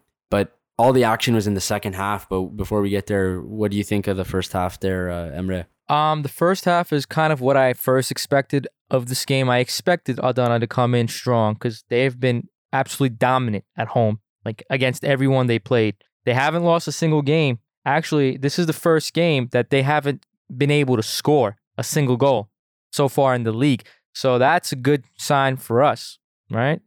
[0.80, 2.28] all the action was in the second half.
[2.28, 5.30] But before we get there, what do you think of the first half there, uh,
[5.30, 5.66] Emre?
[5.88, 9.50] Um, the first half is kind of what I first expected of this game.
[9.50, 14.62] I expected Adana to come in strong because they've been absolutely dominant at home, like
[14.70, 15.96] against everyone they played.
[16.24, 17.58] They haven't lost a single game.
[17.84, 20.24] Actually, this is the first game that they haven't
[20.56, 22.50] been able to score a single goal
[22.92, 23.84] so far in the league.
[24.14, 26.18] So that's a good sign for us,
[26.50, 26.80] right?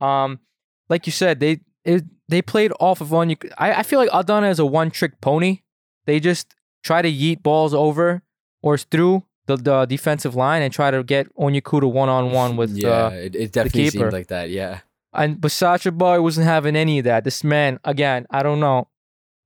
[0.00, 0.40] Um,
[0.88, 3.34] like you said, they it, they played off of one.
[3.58, 5.60] I, I feel like Adana is a one trick pony.
[6.06, 8.22] They just try to yeet balls over
[8.62, 12.76] or through the, the defensive line and try to get Onyekuru one on one with
[12.76, 14.50] yeah, uh, it, it definitely seemed like that.
[14.50, 14.80] Yeah,
[15.12, 17.24] and Basacha boy wasn't having any of that.
[17.24, 18.88] This man, again, I don't know.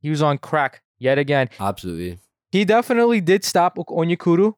[0.00, 1.48] He was on crack yet again.
[1.58, 2.18] absolutely.
[2.52, 4.54] He definitely did stop Onyekuru,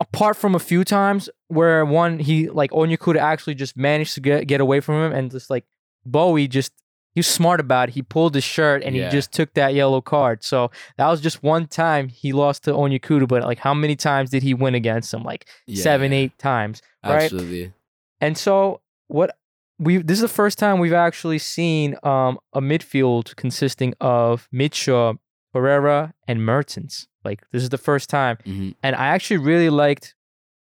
[0.00, 4.46] apart from a few times where one he like Onyekuru actually just managed to get
[4.46, 5.64] get away from him and just like
[6.08, 6.72] Boey just
[7.14, 7.94] he was smart about it.
[7.94, 9.06] He pulled his shirt and Yeah.
[9.06, 10.42] he just took that yellow card.
[10.42, 14.30] So that was just one time he lost to Onyekuru, but like how many times
[14.30, 15.22] did he win against him?
[15.22, 16.18] Like Yeah, seven, yeah.
[16.18, 17.24] eight times, right?
[17.24, 17.72] Absolutely.
[18.20, 19.36] And so what
[19.78, 25.18] we this is the first time we've actually seen um, a midfield consisting of Mitchell,
[25.52, 27.08] Pereira, and Mertens.
[27.24, 30.14] Like this is the first time, hmm and I actually really liked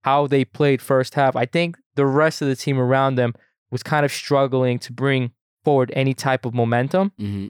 [0.04, 1.36] how they played first half.
[1.36, 3.34] I think the rest of the team around them
[3.72, 5.32] was kind of struggling to bring
[5.66, 7.12] forward any type of momentum.
[7.20, 7.48] hmm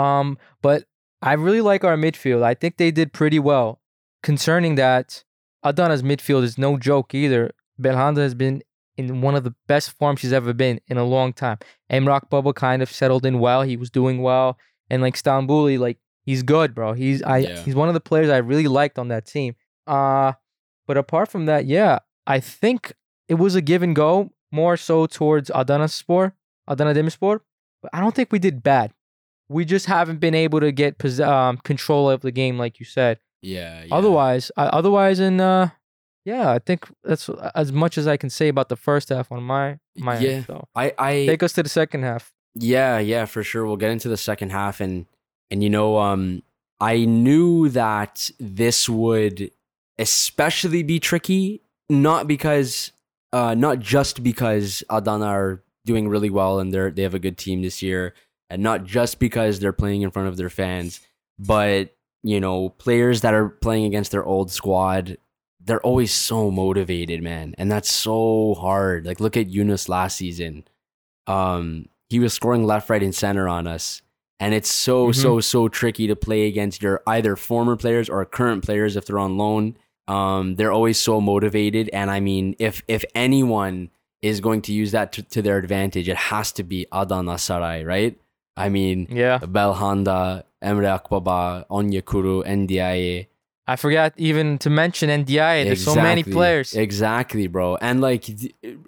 [0.00, 0.84] Um, but
[1.22, 2.42] I really like our midfield.
[2.42, 3.80] I think they did pretty well.
[4.22, 5.24] Concerning that,
[5.62, 7.50] Adana's midfield is no joke either.
[7.80, 8.62] Belhanda has been
[8.96, 11.58] in one of the best forms she's ever been in a long time.
[11.90, 13.62] Emre Akbaba kind of settled in well.
[13.62, 14.56] He was doing well.
[14.90, 16.92] And like Stambouli, like he's good, bro.
[16.92, 17.62] He's I Yeah.
[17.64, 19.56] he's one of the players I really liked on that team.
[19.86, 20.32] Uh
[20.86, 22.92] but apart from that, yeah, I think
[23.28, 26.34] it was a give and go more so towards Adana Sport,
[26.68, 27.40] Adana Demirspor.
[27.92, 28.92] I don't think we did bad.
[29.48, 32.86] We just haven't been able to get pos- um, control of the game, like you
[32.86, 33.18] said.
[33.42, 33.94] Yeah, yeah.
[33.94, 35.70] Otherwise, uh, otherwise, in uh,
[36.24, 39.42] yeah, I think that's as much as I can say about the first half on
[39.42, 40.30] my my Yeah.
[40.30, 40.46] end.
[40.46, 42.32] So I, I, take us to the second half.
[42.54, 43.66] Yeah, yeah, for sure.
[43.66, 45.04] We'll get into the second half and
[45.50, 46.42] and you know, um
[46.80, 49.50] I knew that this would
[49.98, 52.92] especially be tricky, not because
[53.32, 57.36] uh not just because Adana are doing really well and they're they have a good
[57.38, 58.14] team this year,
[58.50, 61.00] and not just because they're playing in front of their fans,
[61.38, 65.18] but you know, players that are playing against their old squad,
[65.62, 67.54] they're always so motivated, man.
[67.58, 69.04] And that's so hard.
[69.06, 70.64] Like look at Yunus last season.
[71.26, 74.02] Um he was scoring left, right, and center on us.
[74.40, 75.14] And it's so, Mhm.
[75.14, 79.18] so, so tricky to play against your either former players or current players if they're
[79.18, 79.76] on loan.
[80.06, 81.88] Um, they're always so motivated.
[81.92, 83.90] And I mean, if if anyone
[84.24, 87.86] is going to use that to, to their advantage, it has to be Adana Saray,
[87.86, 88.18] right?
[88.56, 93.26] I mean, Yeah, Belhanda, Emre Akbaba, Onyekuru, Ndiaye.
[93.66, 95.64] I forgot even to mention Ndiaye.
[95.64, 96.74] There's so many players.
[96.74, 97.76] Exactly, bro.
[97.76, 98.24] And like,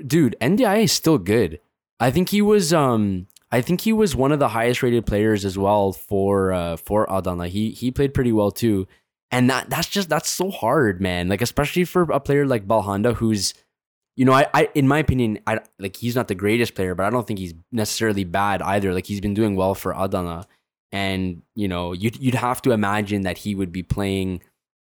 [0.06, 1.60] dude, Ndiaye is still good.
[1.98, 5.44] I think he was, um, I think he was one of the highest rated players
[5.44, 7.48] as well for, uh, for Adana.
[7.48, 8.86] He he played pretty well too.
[9.30, 11.28] And that that's just that's so hard, man.
[11.28, 13.54] Like especially for a player like Belhanda, who's,
[14.16, 17.04] you know, I, I in my opinion, I like he's not the greatest player, but
[17.04, 18.92] I don't think he's necessarily bad either.
[18.94, 20.46] Like he's been doing well for Adana,
[20.90, 24.42] and you know, you'd you'd have to imagine that he would be playing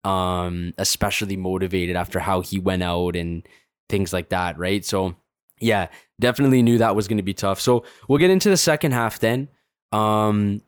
[0.06, 3.48] um especially motivated after how he went out and
[3.90, 4.86] things like that right?
[4.86, 5.16] So
[5.60, 5.88] yeah
[6.20, 7.60] definitely knew that was going to be tough.
[7.60, 9.50] So we'll get into the second half then.
[9.92, 10.62] Um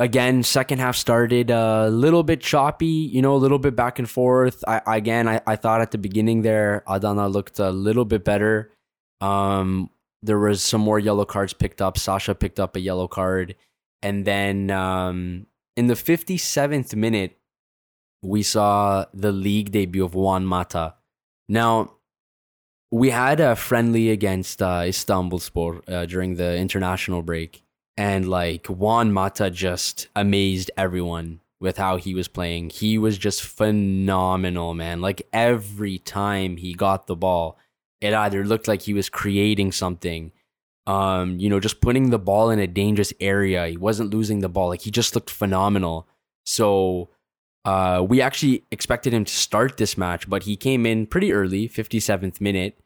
[0.00, 4.10] again second half started a little bit choppy you know a little bit back and
[4.10, 4.64] forth.
[4.66, 8.72] I again i, I thought at the beginning there adana looked a little bit better.
[9.20, 9.90] Um
[10.22, 11.96] there was some more yellow cards picked up.
[11.96, 13.54] Sacha picked up a yellow card.
[14.02, 17.36] And then um in the 57th minute
[18.22, 20.94] we saw the league debut of Juan Mata.
[21.48, 21.94] Now,
[22.90, 27.62] we had a friendly against uh, Istanbul Sport uh, during the international break,
[27.96, 32.70] and like Juan Mata just amazed everyone with how he was playing.
[32.70, 35.00] He was just phenomenal, man.
[35.00, 37.58] Like every time he got the ball,
[38.00, 40.32] it either looked like he was creating something,
[40.86, 43.66] um, you know, just putting the ball in a dangerous area.
[43.66, 44.68] He wasn't losing the ball.
[44.68, 46.06] Like he just looked phenomenal.
[46.44, 47.10] So
[47.62, 51.68] Uh, we actually expected him to start this match, but he came in pretty early,
[51.68, 52.78] 57th minute.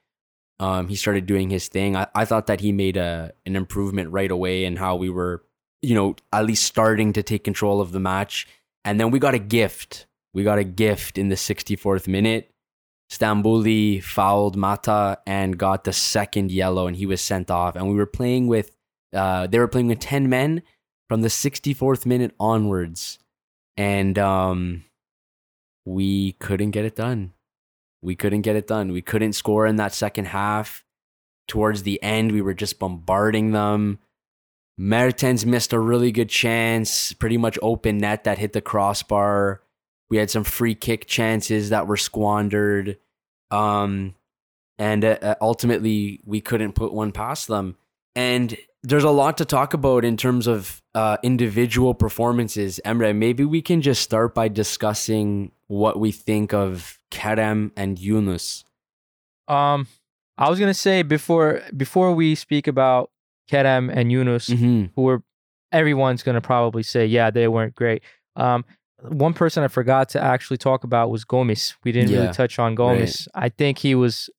[0.60, 1.96] Um, he started doing his thing.
[1.96, 5.44] I, I thought that he made a an improvement right away in how we were,
[5.82, 8.46] you know, at least starting to take control of the match.
[8.84, 10.06] And then we got a gift.
[10.32, 12.50] We got a gift in the 64th minute.
[13.10, 17.76] Stambouli fouled Mata and got the second yellow, and he was sent off.
[17.76, 18.74] And we were playing with,
[19.12, 20.62] uh, they were playing with 10 men
[21.08, 23.18] from the 64th minute onwards.
[23.76, 24.84] And um,
[25.84, 27.32] we couldn't get it done.
[28.04, 28.92] We couldn't get it done.
[28.92, 30.84] We couldn't score in that second half.
[31.48, 33.98] Towards the end, we were just bombarding them.
[34.76, 39.62] Mertens missed a really good chance, pretty much open net that hit the crossbar.
[40.10, 42.98] We had some free kick chances that were squandered.
[43.50, 44.14] Um,
[44.78, 47.76] and uh, ultimately, we couldn't put one past them.
[48.16, 52.80] And there's a lot to talk about in terms of uh, individual performances.
[52.84, 58.64] Emre, maybe we can just start by discussing what we think of Kerem and Yunus.
[59.48, 59.86] Um,
[60.36, 63.10] I was gonna say before before we speak about
[63.50, 64.86] Kerem and Yunus, Mm-hmm.
[64.96, 65.22] who were
[65.72, 68.02] everyone's gonna probably say, yeah, they weren't great.
[68.36, 68.64] Um,
[69.08, 71.74] one person I forgot to actually talk about was Gomis.
[71.84, 73.28] We didn't Yeah, really touch on Gomis.
[73.34, 74.30] I think he was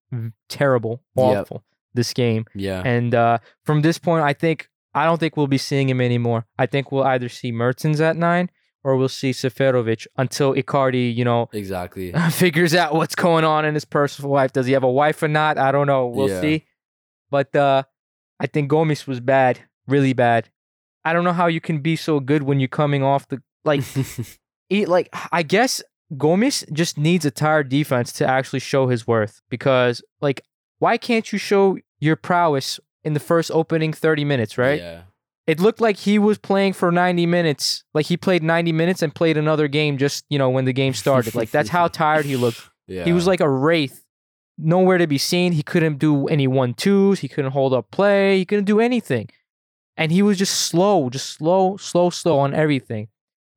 [0.49, 1.25] terrible, Yep.
[1.41, 2.45] awful this game.
[2.55, 2.81] Yeah.
[2.83, 6.45] And uh, from this point, I think I don't think we'll be seeing him anymore.
[6.57, 8.49] I think we'll either see Mertens at nine
[8.85, 12.11] or we'll see Seferovic until Icardi, you know, exactly.
[12.31, 14.53] figures out what's going on in his personal life.
[14.53, 15.57] Does he have a wife or not?
[15.57, 16.05] I don't know.
[16.05, 16.39] We'll Yeah.
[16.41, 16.65] see.
[17.31, 17.83] But uh,
[18.39, 20.49] I think Gomis was bad, really bad.
[21.03, 23.81] I don't know how you can be so good when you're coming off the like.
[24.69, 25.81] He, like I guess
[26.13, 30.41] Gomis just needs a tired defense to actually show his worth because like
[30.77, 34.79] why can't you show your prowess in the first opening 30 minutes, right?
[34.79, 35.01] Yeah.
[35.47, 37.83] It looked like he was playing for 90 minutes.
[37.93, 40.93] Like he played 90 minutes and played another game just, you know, when the game
[40.93, 41.35] started.
[41.35, 42.67] Like that's how tired he looked.
[42.87, 43.03] Yeah.
[43.05, 44.03] He was like a wraith,
[44.57, 45.51] nowhere to be seen.
[45.51, 47.19] He couldn't do any one twos.
[47.19, 48.37] He couldn't hold up play.
[48.39, 49.29] He couldn't do anything.
[49.97, 53.07] And he was just slow, just slow, slow, slow on everything.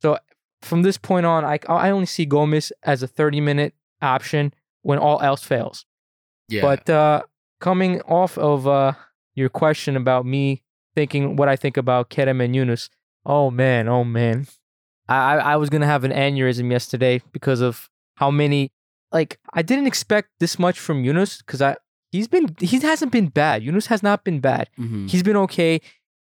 [0.02, 0.18] So
[0.62, 4.98] from this point on, I, I only see Gomis as a 30 minute option when
[4.98, 5.86] all else fails.
[6.48, 6.62] yeah.
[6.62, 7.22] But uh,
[7.60, 8.92] coming off of uh,
[9.34, 10.62] your question about me
[10.98, 12.90] thinking what I think about Kerem and Yunus,
[13.24, 14.46] oh man, oh man.
[15.08, 18.72] I, I was going to have an aneurysm yesterday because of how many,
[19.12, 21.76] like, I didn't expect this much from Yunus because I.
[22.10, 23.62] He's been he hasn't been bad.
[23.62, 24.64] Yunus has not been bad.
[24.78, 25.10] Mhm.
[25.10, 25.80] He's been okay.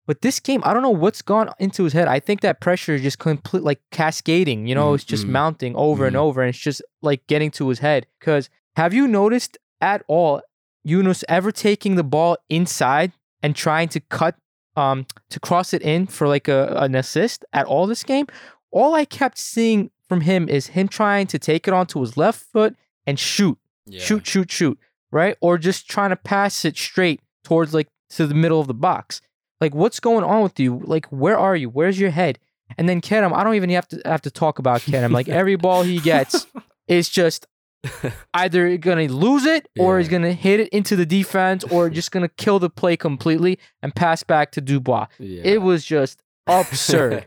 [0.07, 2.09] But this game, I don't know what's gone into his head.
[2.09, 4.67] I think that pressure is just complete, like cascading.
[4.67, 6.21] You know, Mhm, it's just mhm, mounting over and mhm.
[6.27, 8.07] over, and it's just like getting to his head.
[8.19, 10.41] Because have you noticed at all
[10.85, 14.35] Yunus ever taking the ball inside and trying to cut,
[14.77, 18.27] um, to cross it in for like a an assist at all this game?
[18.71, 22.45] All I kept seeing from him is him trying to take it onto his left
[22.53, 24.01] foot and shoot Yeah.
[24.01, 24.79] shoot, shoot, shoot,
[25.13, 25.37] right?
[25.41, 29.21] Or just trying to pass it straight towards like to the middle of the box.
[29.61, 30.83] Like, what's going on with you?
[30.85, 31.71] Like, where are you?
[31.71, 32.39] Where's your head?
[32.77, 35.11] And then Kerem, I don't even have to have to talk about Kerem.
[35.13, 36.47] Like every ball he gets
[36.89, 37.47] is just
[38.35, 42.29] either gonna lose it or he's gonna hit it into the defense or just gonna
[42.29, 45.07] kill the play completely and pass back to Dubois.
[45.19, 45.43] Yeah.
[45.45, 47.27] It was just absurd.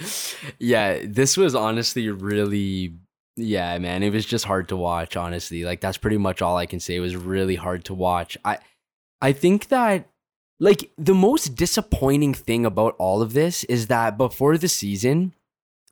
[0.58, 2.94] yeah, this was honestly really
[3.36, 4.04] yeah, man.
[4.04, 5.64] It was just hard to watch, honestly.
[5.64, 6.96] Like that's pretty much all I can say.
[6.96, 8.36] It was really hard to watch.
[8.44, 8.58] I
[9.20, 10.08] I think that
[10.60, 15.34] like the most disappointing thing about all of this is that before the season,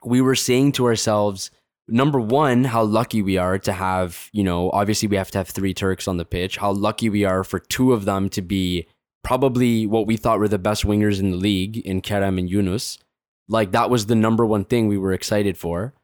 [0.04, 1.50] we were saying to ourselves,
[1.92, 5.48] number one, how lucky we are to have, you know, obviously we have to have
[5.48, 6.56] three Turks on the pitch.
[6.56, 8.86] How lucky we are for two of them to be
[9.22, 12.98] probably what we thought were the best wingers in the league in Kerem and Yunus.
[13.48, 15.94] Like that was the number one thing we were excited for.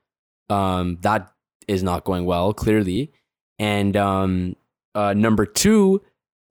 [0.51, 1.33] Um, that
[1.66, 3.12] is not going well, clearly.
[3.59, 4.57] And um,
[4.94, 6.03] uh, number two,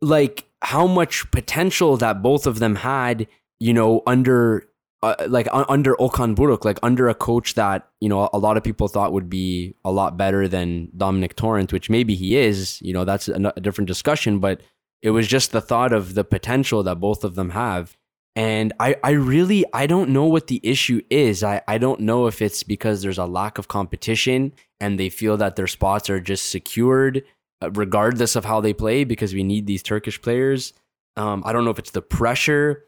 [0.01, 3.27] like how much potential that both of them had,
[3.59, 4.67] you know, under
[5.07, 8.57] uh, like un- under Okan Buruk, like under a coach that you know a lot
[8.57, 12.81] of people thought would be a lot better than Dominic Torrent, which maybe he is.
[12.81, 14.61] You know, that's a, a different discussion, but
[15.01, 17.97] it was just the thought of the potential that both of them have.
[18.35, 21.43] And I, I really I don't know what the issue is.
[21.43, 25.37] I, I don't know if it's because there's a lack of competition and they feel
[25.37, 27.23] that their spots are just secured
[27.61, 30.73] uh, regardless of how they play because we need these Turkish players.
[31.15, 32.83] Um, I don't know if it's the pressure.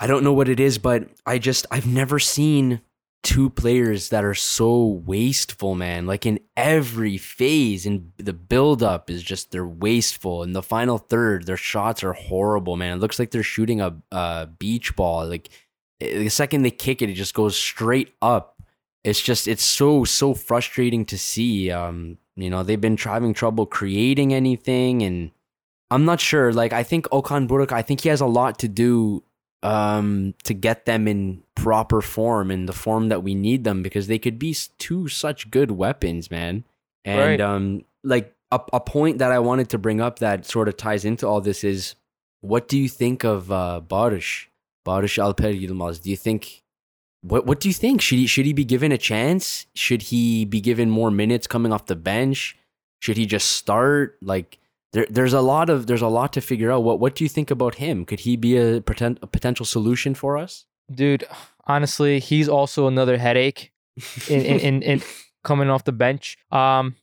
[0.00, 2.80] I don't know what it is, but I just I've never seen
[3.24, 6.06] two players that are so wasteful, man.
[6.06, 10.42] Like in every phase and the build up is just they're wasteful.
[10.42, 12.98] In the final third, their shots are horrible, man.
[12.98, 15.26] It looks like they're shooting a, a beach ball.
[15.26, 15.48] Like
[16.00, 18.62] eh, the second they kick it, it just goes straight up.
[19.04, 21.70] it's just it's so so frustrating to see.
[21.70, 25.32] Um, you know, they've been having trouble creating anything, and
[25.90, 26.52] I'm not sure.
[26.52, 29.24] Like, I think Okan Buruk, I think he has a lot to do
[29.62, 34.06] um to get them in proper form in the form that we need them because
[34.06, 36.64] they could be two such good weapons man.
[37.04, 37.40] And Right.
[37.40, 41.04] um like a, a point that i wanted to bring up that sort of ties
[41.04, 41.94] into all this is
[42.40, 44.48] what do you think of uh Barış
[44.86, 46.62] Barış Alper Yilmaz do you think
[47.22, 48.00] what what do you think?
[48.00, 49.66] Should he should he be given a chance?
[49.74, 52.56] Should he be given more minutes coming off the bench?
[53.00, 54.16] Should he just start?
[54.22, 54.58] Like
[54.92, 56.82] there, there's a lot of there's a lot to figure out.
[56.82, 58.04] What what do you think about him?
[58.04, 60.64] Could he be a, poten- a potential solution for us?
[60.90, 61.24] Dude,
[61.66, 63.72] honestly, he's also another headache
[64.28, 65.02] in, in, in, in
[65.44, 66.38] coming off the bench.
[66.50, 66.96] Um,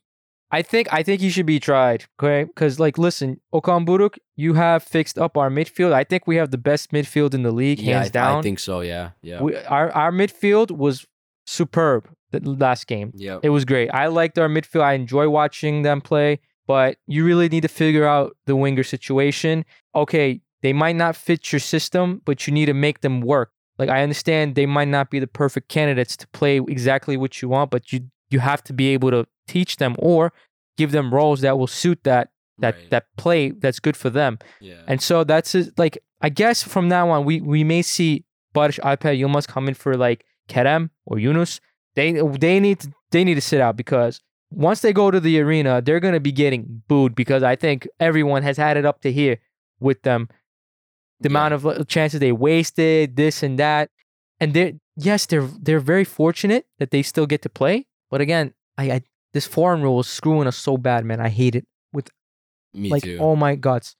[0.50, 2.04] I think I think he should be tried.
[2.18, 5.92] Okay, because like, listen, Okan Buruk, you have fixed up our midfield.
[5.92, 8.38] I think we have the best midfield in the league, yeah, hands I, down.
[8.38, 8.80] I think so.
[8.80, 11.06] Yeah, yeah, we, our our midfield was
[11.46, 13.12] superb the last game.
[13.14, 13.38] yeah.
[13.42, 13.88] It was great.
[13.90, 14.82] I liked our midfield.
[14.82, 19.64] I enjoy watching them play, but you really need to figure out the winger situation.
[19.94, 23.50] Okay, they might not fit your system, but you need to make them work.
[23.78, 27.48] Like I understand they might not be the perfect candidates to play exactly what you
[27.48, 28.00] want, but you
[28.30, 30.32] you have to be able to teach them or
[30.76, 32.90] give them roles that will suit that that Right.
[32.90, 34.38] that play that's good for them.
[34.60, 34.82] yeah.
[34.88, 38.80] And so that's it, like I guess from now on we we may see Barış
[38.80, 41.60] Alper Yilmaz come in for like Kerem or Yunus.
[41.94, 44.20] They they need to, they need to sit out because
[44.50, 48.42] once they go to the arena, they're gonna be getting booed because I think everyone
[48.42, 49.38] has had it up to here
[49.80, 50.28] with them.
[51.20, 51.32] The Yeah.
[51.32, 53.90] amount of uh, chances they wasted, this and that,
[54.40, 57.86] and they're yes they're they're very fortunate that they still get to play.
[58.10, 59.00] But again, I, I
[59.32, 61.20] this foreign rule is screwing us so bad, man.
[61.20, 61.66] I hate it
[62.74, 63.16] Me like too.
[63.18, 63.96] oh my guts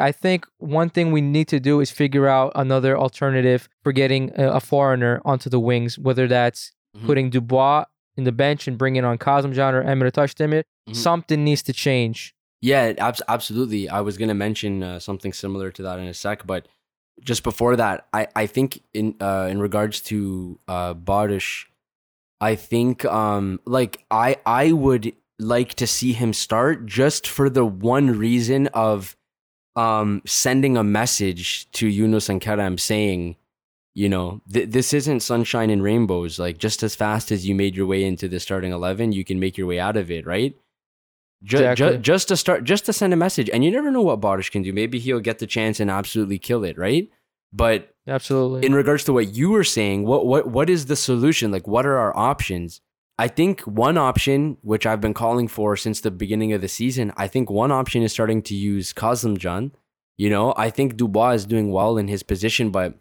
[0.00, 4.30] i think one thing we need to do is figure out another alternative for getting
[4.40, 7.06] a, a foreigner onto the wings whether that's Mhm.
[7.06, 7.84] putting dubois
[8.18, 10.62] in the bench and bringing in on Kazımcan or Emre Taşdemir.
[10.88, 10.94] Mhm.
[10.96, 13.88] something needs to change Yeah, abs- absolutely.
[13.88, 16.66] I was gonna mention uh, something similar to that in a sec, but
[17.30, 21.66] just before that, I, I think in uh, in regards to uh, Barış,
[22.40, 27.64] I think um like I I would like to see him start just for the
[27.64, 29.16] one reason of
[29.76, 33.36] um sending a message to Yunus and Kerem saying,
[33.98, 36.38] you know, th- this isn't sunshine and rainbows.
[36.38, 39.40] Like just as fast as you made your way into the starting eleven, you can
[39.40, 40.54] make your way out of it, right?
[41.42, 44.20] Ju- ju- just to start, just to send a message, and you never know what
[44.20, 44.72] Barış can do.
[44.72, 47.08] Maybe he'll get the chance and absolutely kill it, right?
[47.52, 51.50] But absolutely in regards to what you were saying, what what what is the solution?
[51.50, 52.80] Like, what are our options?
[53.18, 57.12] I think one option, which I've been calling for since the beginning of the season,
[57.16, 59.72] I think one option is starting to use Kazımcan.
[60.16, 62.94] You know, I think Dubois is doing well in his position, but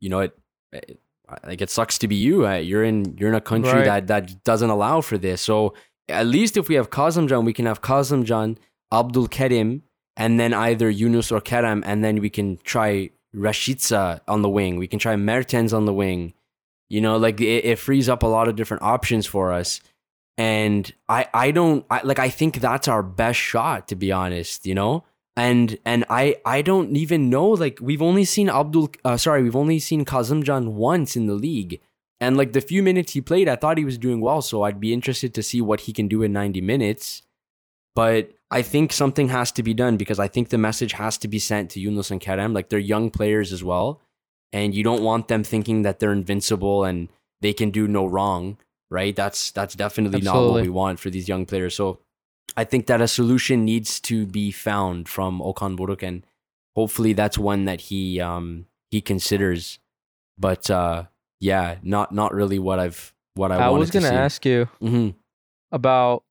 [0.00, 0.38] you know, it,
[0.72, 0.98] it
[1.44, 2.46] like it sucks to be you.
[2.46, 3.84] Uh, You're in you're in a country Right.
[3.84, 5.42] that that doesn't allow for this.
[5.42, 5.74] So
[6.08, 8.58] at least if we have Kazımcan, we can have Kazımcan,
[8.92, 9.82] Abdul Kerim,
[10.16, 14.76] and then either Yunus or Kerem, and then we can try Rashica on the wing.
[14.76, 16.32] We can try Mertens on the wing.
[16.88, 19.80] You know, like it, it frees up a lot of different options for us.
[20.38, 22.18] And I, I don't I, like.
[22.18, 24.66] I think that's our best shot, to be honest.
[24.66, 25.04] You know,
[25.36, 27.48] and and I, I don't even know.
[27.48, 28.90] Like we've only seen Abdul.
[29.04, 31.80] Uh, sorry, we've only seen Kazımcan once in the league,
[32.20, 34.42] and like the few minutes he played, I thought he was doing well.
[34.42, 37.22] So I'd be interested to see what he can do in ninety minutes.
[37.94, 41.28] But I think something has to be done because I think the message has to
[41.28, 42.54] be sent to Yunus and Kerem.
[42.54, 44.00] Like they're young players as well.
[44.52, 47.08] And you don't want them thinking that they're invincible and
[47.40, 48.58] they can do no wrong,
[48.90, 49.14] right?
[49.14, 51.74] That's that's definitely not what we want for these young players.
[51.74, 51.98] So
[52.56, 56.24] I think that a solution needs to be found from Okan Buruk and
[56.74, 59.78] hopefully that's one that he um he considers.
[60.38, 61.04] But uh
[61.40, 65.10] yeah, not not really what I've what I, i, was gonna to ask you hmm
[65.72, 66.24] about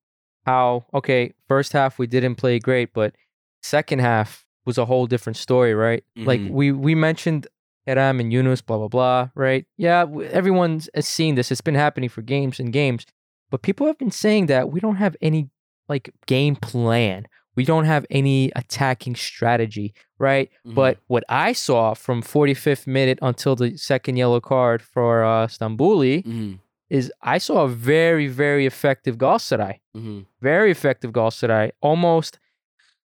[0.46, 3.14] how okay first half we didn't play great but
[3.62, 6.04] second half was a whole different story right?
[6.16, 6.50] Like Mhm.
[6.50, 7.48] we we mentioned
[7.88, 9.66] Eram and Yunus blah blah blah right?
[9.78, 11.52] Yeah everyone's seen this.
[11.52, 13.06] It's been happening for games and games.
[13.52, 15.50] But people have been saying that we don't have any
[15.90, 20.76] like game plan we don't have any attacking strategy right Mm-hmm.
[20.76, 26.24] but what I saw from 45th minute until the second yellow card for uh, Stambouli
[26.26, 26.54] hmm
[26.88, 31.72] is I saw a very very effective Galatasaray hmm very effective Galatasaray.
[31.82, 32.38] Almost,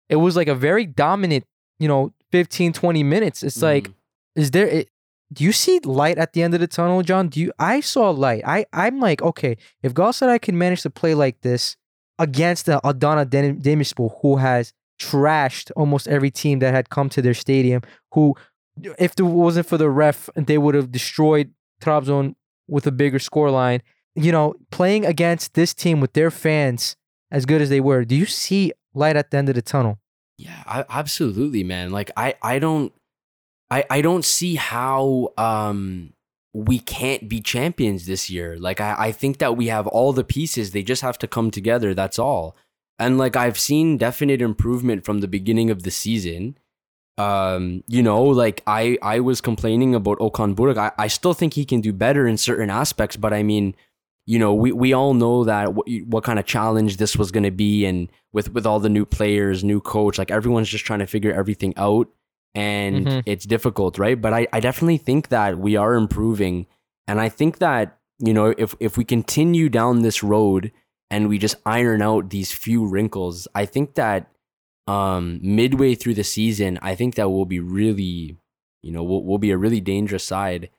[0.09, 1.43] it was like a very dominant,
[1.79, 3.41] you know, 15, 20 minutes.
[3.43, 4.41] It's like, Mm-hmm.
[4.41, 4.89] is there, it,
[5.33, 7.29] do you see light at the end of the tunnel, Can?
[7.29, 8.43] Do you, I saw light.
[8.45, 11.75] I, I'm like, okay, if Galatasaray can manage to play like this
[12.21, 17.21] against the Adana Dem- Demirspor, who has trashed almost every team that had come to
[17.21, 17.81] their stadium,
[18.13, 18.35] who,
[18.99, 21.47] if it wasn't for the ref, they would have destroyed
[21.81, 22.35] Trabzon
[22.67, 23.81] with a bigger scoreline.
[24.15, 26.95] you know, playing against this team with their fans
[27.31, 29.99] as good as they were, do you see light at the end of the tunnel?
[30.37, 31.91] Yeah, I, absolutely, man.
[31.91, 32.91] Like I, I don't,
[33.69, 36.13] I, I don't see how um
[36.53, 38.57] we can't be champions this year.
[38.59, 40.71] Like I, I think that we have all the pieces.
[40.71, 41.93] They just have to come together.
[41.93, 42.55] That's all.
[42.99, 46.57] And like I've seen definite improvement from the beginning of the season.
[47.17, 50.77] Um, you know, like I, I was complaining about Okan Buruk.
[50.77, 53.75] I, I still think he can do better in certain aspects, but I mean,
[54.25, 57.43] you know, we, we all know that what, what kind of challenge this was going
[57.43, 60.99] to be, and with with all the new players, new coach, like everyone's just trying
[60.99, 62.07] to figure everything out,
[62.55, 63.23] and Mhm.
[63.25, 64.19] it's difficult, right?
[64.19, 66.67] But I, I definitely think that we are improving,
[67.07, 70.71] and I think that you know if if we continue down this road
[71.09, 74.27] and we just iron out these few wrinkles, I think that
[74.87, 78.37] um midway through the season, I think that we'll be really,
[78.81, 80.69] you know, we'll, we'll be a really dangerous side.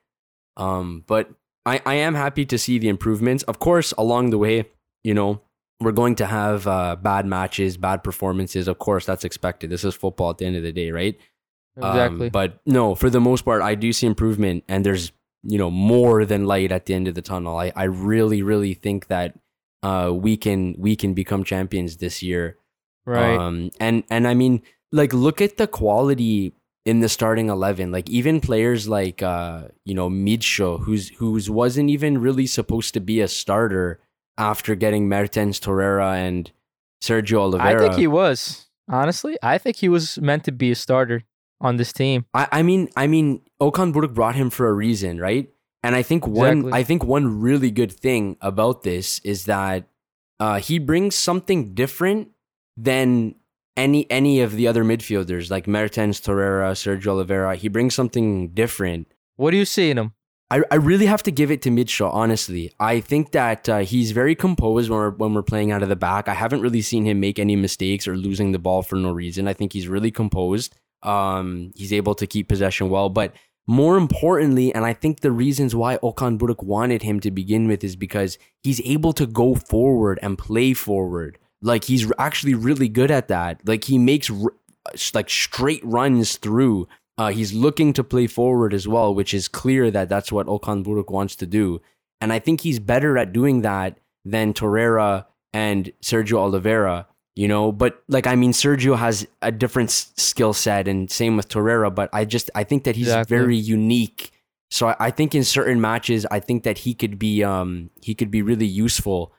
[0.57, 1.31] Um, but
[1.65, 3.43] I, I am happy to see the improvements.
[3.45, 4.67] Of course, along the way,
[5.05, 5.41] you know,
[5.81, 8.69] we're going to have uh, bad matches, bad performances.
[8.69, 9.71] Of course, that's expected.
[9.71, 11.17] This is football at the end of the day, right?
[11.81, 12.31] Um, Exactly.
[12.31, 15.13] but no, for the most part, I do see improvement, and there's
[15.43, 17.57] you know more than light at the end of the tunnel.
[17.57, 19.39] I, I really, really think that
[19.83, 22.59] uh, we can we can become champions this year.
[23.07, 23.39] right.
[23.39, 24.63] Um, and and I mean,
[24.93, 26.53] like, look at the quality
[26.85, 27.91] in the starting eleven.
[27.91, 33.01] Like, even players like uh, you know, Midtsjø, who's who's wasn't even really supposed to
[33.01, 33.99] be a starter
[34.37, 36.53] after getting Mertens, Torreira, and
[37.03, 37.77] Sergio Oliveira.
[37.77, 38.67] I think he was.
[38.91, 41.23] Honestly, I think he was meant to be a starter
[41.63, 42.27] on this team.
[42.35, 45.49] I, I mean, I mean, Okan Buruk brought him for a reason, right?
[45.83, 46.73] And I think one, Exactly.
[46.73, 49.89] I think one really good thing about this is that
[50.39, 52.29] uh, he brings something different
[52.77, 53.37] than
[53.77, 57.57] any any of the other midfielders like Mertens, Torreira, Sergio Oliveira.
[57.57, 59.13] He brings something different.
[59.37, 60.13] What do you see in him?
[60.53, 62.75] I, I really have to give it to Midtsjø, honestly.
[62.79, 65.97] I think that uh, he's very composed when we're, when we're playing out of the
[65.97, 66.29] back.
[66.29, 69.49] I haven't really seen him make any mistakes or losing the ball for no reason.
[69.49, 70.75] I think he's really composed.
[71.03, 73.09] Um, he's able to keep possession well.
[73.09, 73.35] But
[73.67, 77.85] more importantly, and I think the reasons why Okan Buruk wanted him to begin with
[77.85, 81.39] is because he's able to go forward and play forward.
[81.61, 83.61] Like he's actually really good at that.
[83.67, 84.55] Like he makes r-
[85.15, 86.89] like straight runs through.
[87.17, 90.85] Uh, he's looking to play forward as well, which is clear that that's what Okan
[90.85, 91.81] Buruk wants to do.
[92.21, 97.07] And I think he's better at doing that than Torreira and Sergio Oliveira,
[97.37, 97.73] you know.
[97.73, 101.95] But like, I mean, Sergio has a different s- skill set, and same with Torreira.
[101.95, 103.37] But I just I think that he's Exactly.
[103.37, 104.31] very unique.
[104.71, 108.15] So I, I think in certain matches, I think that he could be um he
[108.15, 109.33] could be really useful.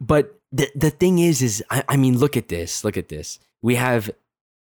[0.00, 3.38] But the the thing is, is I, I mean, look at this, look at this.
[3.62, 4.10] We have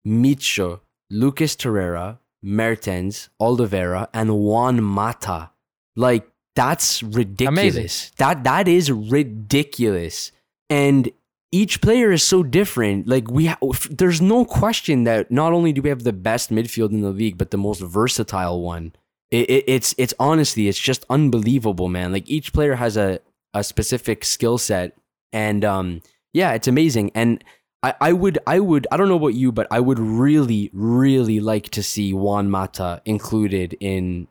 [0.07, 5.51] Midtsjø, Lucas Torreira, Mertens, Oliveira, and Juan Mata.
[5.95, 8.11] Like that's ridiculous.
[8.17, 10.31] That that is ridiculous.
[10.69, 11.09] And
[11.53, 13.07] each player is so different.
[13.07, 13.59] Like we, ha-
[13.91, 17.37] there's no question that not only do we have the best midfield in the league,
[17.37, 18.93] but the most versatile one.
[19.29, 22.11] It, it, it's it's honestly, it's just unbelievable, man.
[22.11, 23.19] Like each player has a
[23.53, 24.97] a specific skill set,
[25.31, 26.01] and um,
[26.33, 27.11] yeah, it's amazing.
[27.13, 27.43] And
[27.83, 31.39] I, I would I would I don't know about you, but I would really really
[31.39, 34.27] like to see Juan Mata included in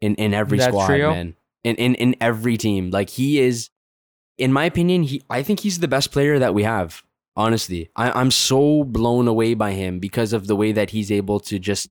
[0.00, 1.10] in in every That squad, trio?
[1.10, 1.36] man.
[1.62, 3.70] In in in every team, like he is.
[4.38, 7.02] In my opinion, he I think he's the best player that we have.
[7.36, 11.40] Honestly, I, I'm so blown away by him because of the way that he's able
[11.40, 11.88] to just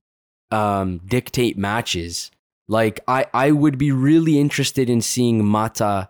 [0.50, 2.30] um, dictate matches.
[2.66, 6.08] Like I, I would be really interested in seeing Mata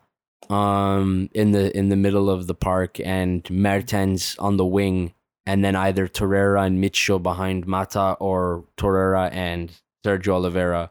[0.50, 5.14] um in the in the middle of the park and Mertens on the wing
[5.46, 9.72] and then either Torreira and Midtsjø behind Mata or Torreira and
[10.04, 10.90] Sergio Oliveira.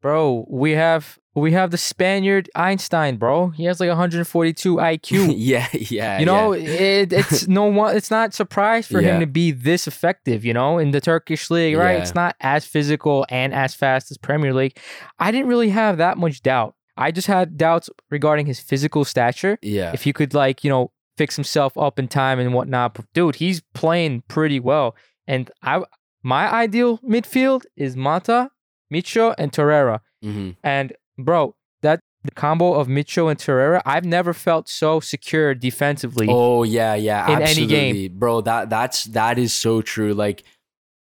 [0.00, 3.48] Bro, we have we have the Spaniard Einstein, bro.
[3.50, 5.34] He has like 142 IQ.
[5.36, 6.18] yeah, yeah.
[6.18, 6.68] You know, yeah.
[6.68, 7.96] it, it's no one.
[7.96, 9.14] It's not surprise for Yeah.
[9.14, 10.44] him to be this effective.
[10.44, 11.94] You know, in the Turkish league, right?
[11.96, 12.02] Yeah.
[12.02, 14.78] It's not as physical and as fast as Premier League.
[15.18, 16.74] I didn't really have that much doubt.
[16.96, 19.58] I just had doubts regarding his physical stature.
[19.62, 19.90] yeah.
[19.92, 22.94] If he could, like, you know, fix himself up in time and whatnot.
[22.94, 24.94] But dude, he's playing pretty well.
[25.26, 25.82] And I,
[26.22, 28.50] my ideal midfield is Mata,
[28.92, 30.00] Midtsjø, and Torreira.
[30.22, 35.54] hmm And bro, that the combo of Midtsjø and Torreira, I've never felt so secure
[35.54, 36.26] defensively.
[36.28, 38.18] Oh yeah, yeah, in any absolutely, game.
[38.18, 38.40] bro.
[38.40, 40.14] That that's that is so true.
[40.14, 40.42] Like,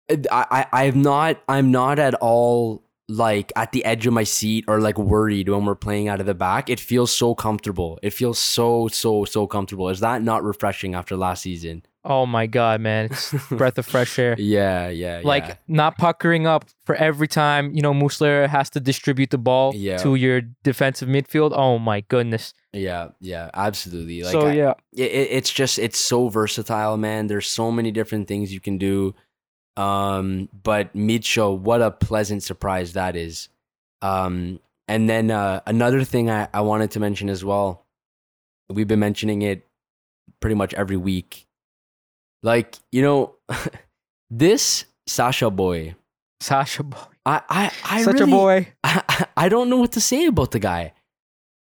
[0.08, 4.24] eh, I I I'm not I'm not at all like at the edge of my
[4.24, 6.68] seat or like worried when we're playing out of the back.
[6.68, 7.98] It feels so comfortable.
[8.02, 9.88] It feels so so so comfortable.
[9.90, 11.84] Is that not refreshing after last season?
[12.04, 14.34] Oh my god, man, it's breath of fresh air.
[14.38, 15.54] Yeah, yeah, Like yeah.
[15.68, 19.98] not puckering up for every time you know Muslera has to distribute the ball Yeah.
[19.98, 21.52] to your defensive midfield.
[21.54, 22.54] Oh my goodness.
[22.72, 24.22] yeah, yeah, absolutely.
[24.24, 27.90] Like so I- yeah, it, it- it's just it's so versatile man there's so many
[27.92, 29.14] different things you can do
[29.76, 33.48] um but Midtsjø what a pleasant surprise that is
[34.02, 37.86] um and then uh another thing I, I wanted to mention as well
[38.68, 39.66] we've been mentioning it
[40.40, 41.46] pretty much every week
[42.42, 43.34] like you know
[44.30, 45.94] this Sacha Boey
[46.40, 48.68] Sacha Boey, I I, I such really, a boy.
[48.84, 50.92] I, I don't know what to say about the guy.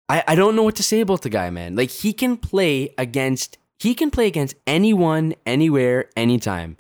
[0.09, 1.77] I, I don't know what to say about the guy, man.
[1.77, 6.77] Like he can play against he can play against anyone, anywhere, anytime.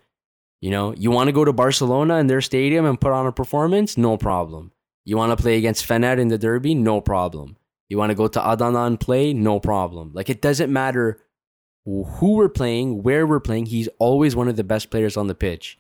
[0.61, 3.33] You know, you want to go to Barcelona in their stadium and put on a
[3.33, 3.97] performance?
[3.97, 4.73] No problem.
[5.07, 6.75] You want to play against Fener in the derby?
[6.75, 7.57] No problem.
[7.89, 9.33] You want to go to Adana and play?
[9.33, 10.13] No problem.
[10.13, 11.21] Like it doesn't matter
[11.85, 13.67] who we're playing, where we're playing.
[13.67, 15.79] He's always one of the best players on the pitch.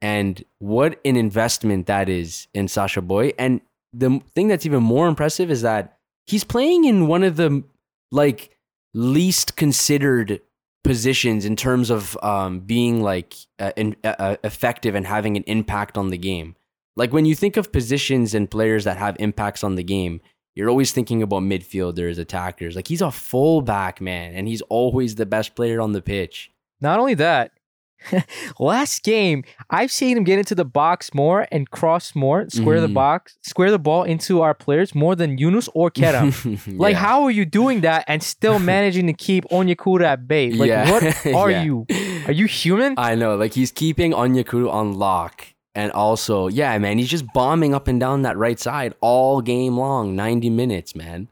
[0.00, 3.34] And what an investment that is in Sacha Boey.
[3.38, 3.60] And
[3.92, 7.64] the thing that's even more impressive is that he's playing in one of the
[8.12, 8.56] like
[8.94, 10.40] least considered
[10.84, 15.98] positions in terms of um, being like uh, in, uh, effective and having an impact
[15.98, 16.54] on the game.
[16.96, 20.20] Like when you think of positions and players that have impacts on the game,
[20.58, 22.74] you're always thinking about midfielders, attackers.
[22.76, 26.50] Like he's a fullback, man, and he's always the best player on the pitch.
[26.80, 27.52] Not only that,
[28.58, 32.86] last game I've seen him get into the box more and cross more, square the
[32.88, 32.94] Mhm.
[32.94, 35.90] box, square the ball into our players more than Yunus or.
[35.96, 36.98] Like, Yeah.
[36.98, 40.50] how are you doing that and still managing to keep Onyekuru at bay?
[40.50, 40.90] Like, Yeah.
[40.92, 41.62] what are Yeah.
[41.64, 41.86] you?
[42.26, 42.94] Are you human?
[42.98, 45.46] I know, like he's keeping Onyekuru on lock.
[45.78, 49.78] And also, yeah, man, he's just bombing up and down that right side all game
[49.78, 51.28] long, 90 minutes, man.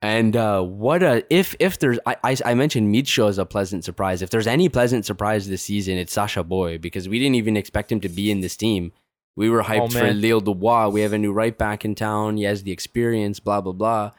[0.00, 3.82] And uh, what a if if there's I, I I mentioned Midtsjø as a pleasant
[3.84, 4.22] surprise.
[4.22, 7.90] If there's any pleasant surprise this season, it's Sacha Boey because we didn't even expect
[7.90, 8.92] him to be in this team.
[9.34, 10.20] We were hyped for man.
[10.20, 10.90] Léo Dubois.
[10.90, 12.36] We have a new right back in town.
[12.36, 14.12] He has the experience, blah blah blah.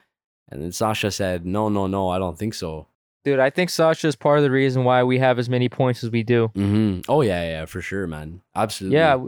[0.49, 2.87] And then Sacha said, "No, no, no, I don't think so."
[3.23, 6.03] Dude, I think Sacha is part of the reason why we have as many points
[6.03, 6.47] as we do.
[6.55, 8.41] hmm Oh yeah, yeah, for sure, man.
[8.55, 8.97] Absolutely.
[8.97, 9.23] Yeah,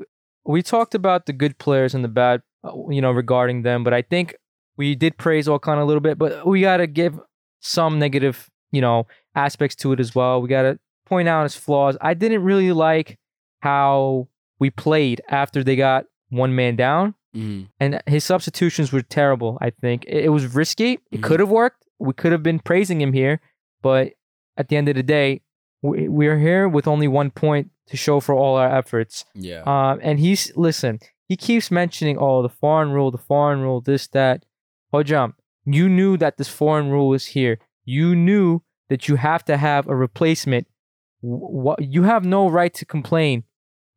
[0.47, 3.93] we talked about the good players and the bad, uh, you know, regarding them, but
[3.93, 4.35] I think
[4.77, 7.19] we did praise Okan a little bit, but we got to give
[7.59, 10.41] some negative, you know, aspects to it as well.
[10.41, 11.97] We got to point out his flaws.
[12.01, 13.17] I didn't really like
[13.61, 14.27] how
[14.59, 17.67] we played after they got one man down, Mhm.
[17.79, 19.57] and his substitutions were terrible.
[19.61, 20.99] I think it, it was risky.
[21.11, 21.23] It Mhm.
[21.23, 21.83] could have worked.
[21.99, 23.39] We could have been praising him here,
[23.81, 24.13] but
[24.57, 25.41] at the end of the day,
[25.81, 29.25] we, we're here with only one point to show for all our efforts.
[29.33, 29.63] Yeah.
[29.65, 30.99] Um, and he's listen.
[31.27, 34.45] He keeps mentioning, "Oh, the foreign rule, the foreign rule, this, that."
[34.93, 35.33] Hojam,
[35.65, 37.59] you knew that this foreign rule was here.
[37.83, 40.67] You knew that you have to have a replacement.
[41.21, 43.43] What you have no right to complain.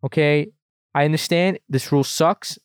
[0.03, 0.53] Okay,
[0.95, 2.59] I understand this rule sucks,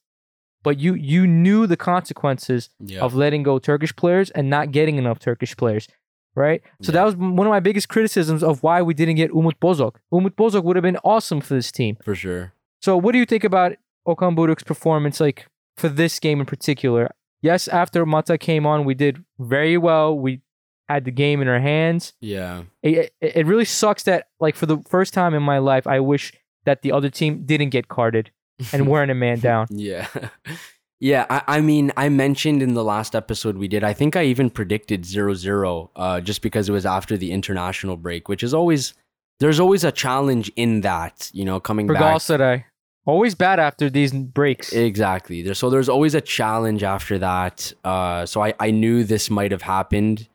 [0.63, 3.01] but you you knew the consequences yeah.
[3.01, 5.87] of letting go Turkish players and not getting enough Turkish players,
[6.35, 6.61] right?
[6.81, 6.99] So Yeah.
[6.99, 9.95] that was one of my biggest criticisms of why we didn't get Umut Bozok.
[10.11, 11.97] Umut Bozok would have been awesome for this team.
[12.03, 12.53] for sure.
[12.81, 13.73] So what do you think about
[14.07, 17.09] Okan Buruk's performance, like for this game in particular?
[17.41, 20.17] Yes, after Mata came on, we did very well.
[20.17, 20.41] We
[20.89, 22.13] had the game in our hands.
[22.21, 22.63] Yeah.
[22.83, 25.99] It, it, it really sucks that, like, for the first time in my life, I
[25.99, 26.33] wish
[26.65, 28.31] that the other team didn't get carded
[28.73, 29.67] and weren't a man down.
[29.71, 30.07] Yeah.
[31.05, 34.23] Yeah, I, I mean, I mentioned in the last episode we did, I think I
[34.23, 38.55] even predicted 0 0 uh, just because it was after the international break, which is
[38.55, 38.95] always,
[39.39, 42.01] there's always a challenge in that, you know, coming For back.
[42.01, 42.63] Galatasaray,
[43.05, 44.73] always bad after these breaks.
[44.73, 45.43] Exactly.
[45.43, 47.71] There, so there's always a challenge after that.
[47.83, 50.27] Uh, so I, I knew this might have happened.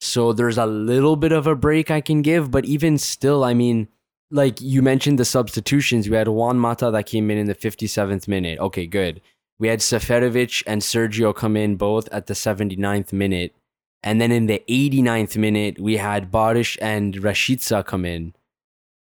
[0.00, 3.52] So there's a little bit of a break I can give, but even still, I
[3.52, 3.88] mean,
[4.30, 6.08] like you mentioned the substitutions.
[6.08, 8.58] We had Juan Mata that came in in the 57th minute.
[8.60, 9.20] Okay, good.
[9.58, 13.54] We had Seferovic and Sergio come in both at the 79th minute.
[14.02, 18.34] And then in the 89th minute, we had Barış and Rashica come in.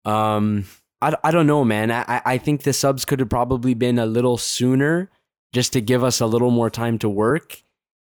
[0.06, 0.66] Um,
[1.02, 1.92] I, I don't know, man.
[1.92, 5.10] I, I- I think the subs could have probably been a little sooner
[5.54, 7.62] just to give us a little more time to work.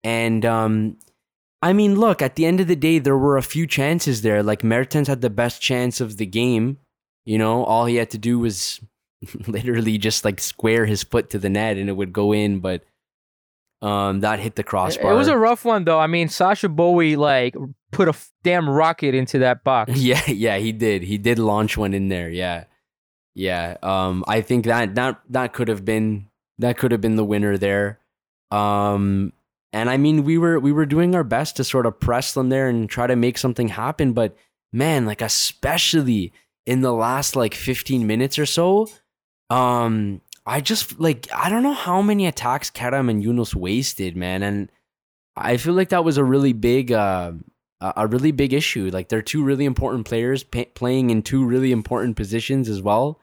[0.04, 0.98] And um,
[1.62, 4.42] I mean, look, at the end of the day, there were a few chances there.
[4.44, 6.78] Like Mertens had the best chance of the game.
[7.26, 8.80] You know, all he had to do was
[9.48, 12.84] literally just like square his foot to the net and it would go in, but
[13.82, 15.14] um, that hit the crossbar.
[15.14, 16.00] it was a rough one though.
[16.00, 17.56] I mean, Sacha Boey like
[17.92, 19.94] put a f- damn rocket into that box.
[19.96, 21.04] yeah, yeah, he did.
[21.04, 22.30] He did launch one in there.
[22.30, 22.66] Yeah,
[23.36, 23.78] yeah.
[23.82, 27.58] Um, I think that that that could have been that could have been the winner
[27.58, 28.00] there.
[28.52, 29.32] Um,
[29.72, 32.50] and I mean, we were we were doing our best to sort of press them
[32.50, 34.12] there and try to make something happen.
[34.14, 34.36] But
[34.74, 36.34] man, like especially
[36.66, 38.90] in the last like 15 minutes or so,
[39.50, 44.44] um, I just like I don't know how many attacks Kerem and Yunus wasted, man,
[44.44, 44.72] and
[45.36, 47.34] I feel like that was a really big, uh,
[47.82, 48.90] a really big issue.
[48.92, 53.20] Like they're two really important players pa- playing in two really important positions as well.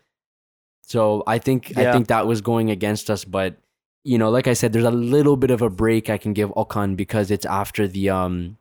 [0.83, 3.57] So I think I think that was going against us, but
[4.05, 6.51] you know, like I said, there's a little bit of a break I can give
[6.51, 8.57] Okan because it's after the um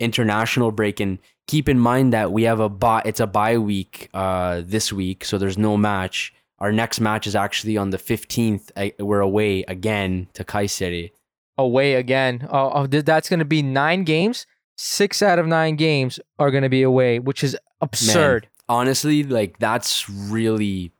[0.00, 4.08] international break and keep in mind that we have a bye it's a bye week
[4.14, 8.70] uh this week so there's no match our next match is actually on the 15th
[8.98, 11.10] we're away again to Kayseri
[11.58, 12.46] away again.
[12.50, 14.46] Oh, oh, that's going to be nine games.
[14.76, 18.48] Six out of nine games are going to be away, which is absurd.
[18.68, 20.92] honestly like that's really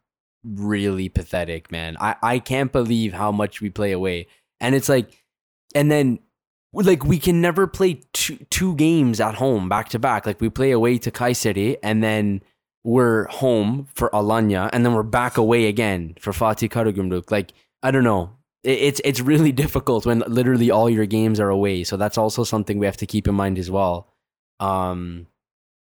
[0.44, 4.26] really pathetic man i i can't believe how much we play away
[4.60, 5.24] and it's like
[5.74, 6.18] and then
[6.72, 10.48] like we can never play two two games at home back to back like we
[10.48, 12.40] play away to Kayseri and then
[12.94, 17.90] we're home for Alanya and then we're back away again for Fatih Karagümrük like i
[17.92, 18.30] don't know
[18.64, 22.78] it's it's really difficult when literally all your games are away so that's also something
[22.78, 23.96] we have to keep in mind as well
[24.60, 25.26] um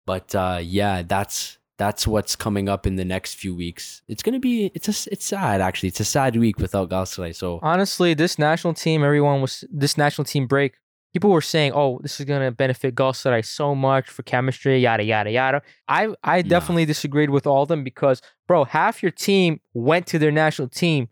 [0.06, 4.02] but uh, yeah, that's that's what's coming up in the next few weeks.
[4.08, 5.88] It's gonna be it's a it's sad actually.
[5.88, 7.36] It's a sad week without Galatasaray.
[7.36, 10.74] So Honestly, this national team, everyone was this national team break.
[11.14, 15.30] People were saying, "Oh, this is gonna benefit Galatasaray so much for chemistry, yada yada
[15.32, 20.08] yada." I I definitely disagreed with all of them because, bro, half your team went
[20.08, 21.10] to their national team.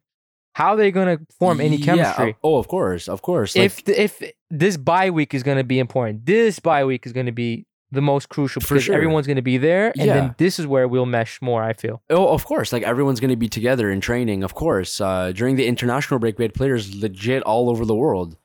[0.53, 2.35] How are they gonna form any Yeah, chemistry?
[2.43, 3.55] oh, of course, of course.
[3.55, 7.13] Like, if the, if this bye week is gonna be important, this bye week is
[7.13, 8.95] gonna be the most crucial because sure.
[8.95, 10.13] everyone's gonna be there, and Yeah.
[10.13, 11.61] then this is where we'll mesh more.
[11.63, 12.01] I feel.
[12.09, 14.43] oh, of course, like everyone's gonna be together in training.
[14.43, 18.37] Of course, uh, during the international break, we had players legit all over the world.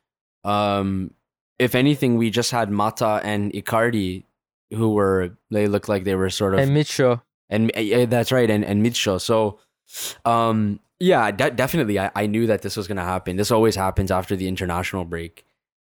[0.44, 1.10] Um,
[1.58, 4.24] if anything, we just had Mata and Icardi,
[4.72, 8.50] who were they looked like they were sort of And Midtsjø, and uh, that's right
[8.50, 9.20] and and Midtsjø.
[9.20, 9.58] so
[10.24, 14.10] um yeah de- definitely I, I knew that this was gonna happen this always happens
[14.10, 15.44] after the international break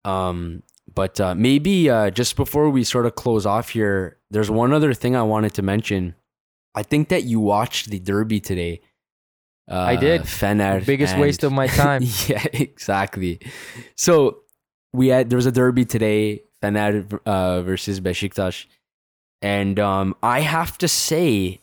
[0.05, 4.73] um but uh maybe uh just before we sort of close off here there's one
[4.73, 6.15] other thing i wanted to mention
[6.75, 8.81] i think that you watched the derby today
[9.71, 10.23] uh, I did.
[10.23, 12.03] Fener biggest waste of my time.
[12.27, 13.39] yeah, exactly.
[13.97, 14.41] So
[14.93, 18.67] we had there was a derby today, Fener uh, versus Besiktas,
[19.41, 21.61] and um, I have to say,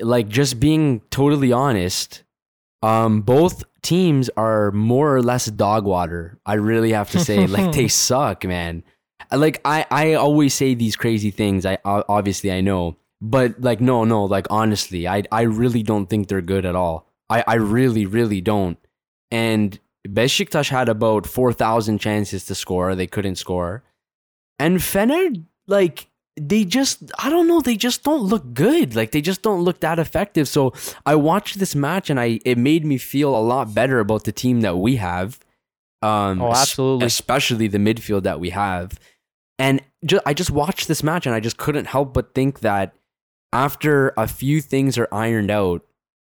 [0.00, 2.24] like just being totally honest,
[2.82, 6.38] um, both teams are more or less dog water.
[6.44, 8.84] I really have to say, like they suck, man.
[9.30, 11.64] Like I, I always say these crazy things.
[11.64, 16.28] I obviously I know, but like no, no, like honestly, I, I really don't think
[16.28, 17.06] they're good at all.
[17.30, 18.76] I, I really, really don't.
[19.30, 19.78] And
[20.08, 22.94] Besiktas had about four thousand chances to score.
[22.94, 23.82] They couldn't score.
[24.58, 28.94] And Fener, like they just, I don't know, they just don't look good.
[28.96, 30.48] Like they just don't look that effective.
[30.48, 30.72] So
[31.04, 34.32] I watched this match and I, it made me feel a lot better about the
[34.32, 35.38] team that we have.
[36.00, 37.06] Um, Oh, absolutely.
[37.06, 38.98] especially the midfield that we have.
[39.58, 42.94] And ju- I just watched this match and I just couldn't help but think that
[43.52, 45.84] after a few things are ironed out,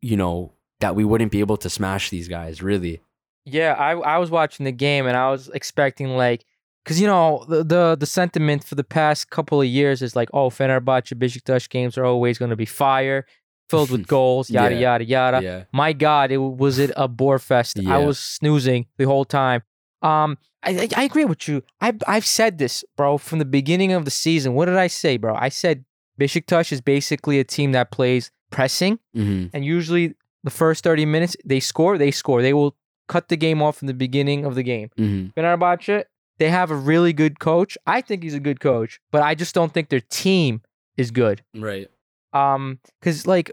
[0.02, 0.52] you know,
[0.82, 3.02] that we wouldn't be able to smash these guys, really.
[3.46, 6.46] Yeah, I I was watching the game and I was expecting like,
[6.86, 10.30] cause you know the the, the sentiment for the past couple of years is like,
[10.34, 13.26] oh, Fenerbahce Besiktas games are always going to be fire,
[13.70, 14.82] filled with goals, yada Yeah.
[14.82, 15.42] yada yada.
[15.44, 15.64] Yeah.
[15.72, 17.78] My God, it was it a bore fest.
[17.80, 17.96] Yeah.
[17.96, 19.62] I was snoozing the whole time.
[20.02, 21.62] Um, I, I agree with you.
[21.82, 24.54] I I've said this, bro, from the beginning of the season.
[24.56, 25.36] What did I say, bro?
[25.36, 25.86] I said
[26.20, 31.38] Besiktas is basically a team that plays pressing, hmm and usually the first thirty minutes
[31.46, 32.42] they score, they score.
[32.42, 32.76] They will
[33.08, 34.90] cut the game off in the beginning of the game.
[34.98, 36.06] hmm Fenerbahce,
[36.38, 37.78] they have a really good coach.
[37.86, 40.62] I think he's a good coach, but I just don't think their team
[40.98, 41.44] is good.
[41.56, 41.90] Right.
[42.34, 43.52] Um, because like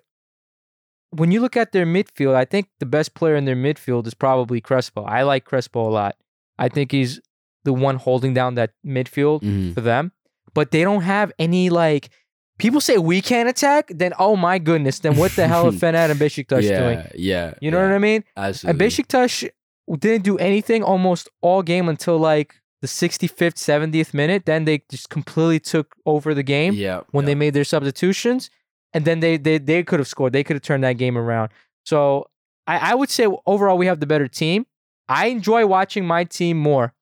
[1.11, 4.14] when you look at their midfield, I think the best player in their midfield is
[4.14, 5.05] probably Crespo.
[5.05, 6.16] I like Crespo a lot.
[6.59, 7.20] I think he's
[7.64, 10.12] the one holding down that midfield hmm for them.
[10.55, 12.11] But they don't have any like
[12.59, 16.11] people say we can't attack, then oh my goodness, then what the hell are Fener
[16.11, 17.09] and Besiktas yeah, doing?
[17.14, 17.55] yeah.
[17.61, 18.24] You know what I mean?
[18.36, 18.84] Absolutely.
[18.84, 18.92] And.
[18.92, 19.50] Besiktas
[19.98, 24.46] didn't do anything almost all game until like the 65th, 70th minute.
[24.46, 27.03] Then they just completely took over the game yeah.
[27.11, 27.26] when yeah.
[27.26, 28.50] they made their substitutions,
[28.92, 30.32] and then they they they could have scored.
[30.32, 31.50] They could have turned that game around.
[31.84, 32.28] So
[32.66, 34.66] I, I would say overall we have the better team.
[35.09, 36.94] I enjoy watching my team more,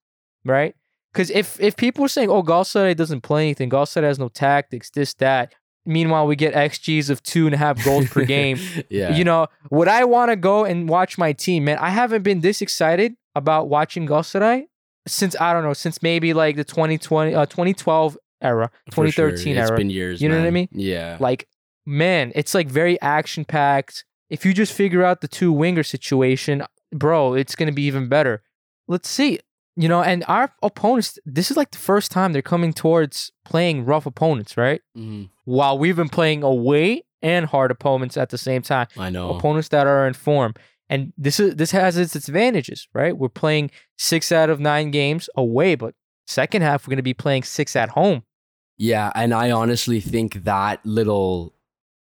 [0.44, 0.74] right?
[1.12, 4.90] Because if if people are saying, "Oh, Galatasaray doesn't play anything," Galatasaray has no tactics,
[4.90, 5.54] this that.
[5.86, 8.58] Meanwhile, we get xGs of two and a half goals per game.
[8.90, 9.16] yeah.
[9.16, 11.78] You know, would I want to go and watch my team, man?
[11.78, 14.66] I haven't been this excited about watching Galatasaray
[15.06, 19.30] since I don't know, since maybe like the 2020 uh, 2012 era, For sure.
[19.30, 19.76] 2013 It's era.
[19.76, 20.20] been years.
[20.20, 20.68] You know what I mean?
[20.70, 21.16] Yeah.
[21.18, 21.48] Like
[21.86, 24.04] man, it's like very action packed.
[24.28, 28.42] If you just figure out the two winger situation, bro, it's gonna be even better.
[28.86, 29.40] Let's see.
[29.76, 33.84] You know, and our opponents, this is like the first time they're coming towards playing
[33.84, 34.80] rough opponents, right?
[34.96, 35.30] Mhm.
[35.44, 39.30] While we've been playing away and hard opponents at the same time I know.
[39.34, 40.54] opponents that are in form.
[40.88, 43.16] And this is this has its advantages, right?
[43.16, 45.94] We're playing six out of nine games away, but
[46.26, 48.24] second half we're gonna be playing six at home.
[48.76, 51.54] Yeah, and I honestly think that little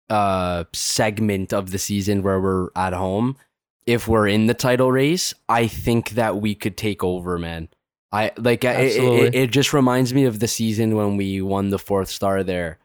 [0.10, 3.38] uh segment of the season where we're at home,
[3.86, 7.69] if we're in the title race, I think that we could take over, man.
[8.11, 11.79] I like it, it, it just reminds me of the season when we won the
[11.79, 12.77] fourth star there.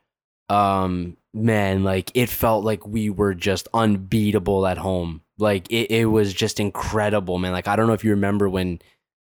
[0.48, 5.20] Um man, like it felt like we were just unbeatable at home.
[5.38, 7.52] Like it, it was just incredible, man.
[7.52, 8.80] Like I don't know if you remember when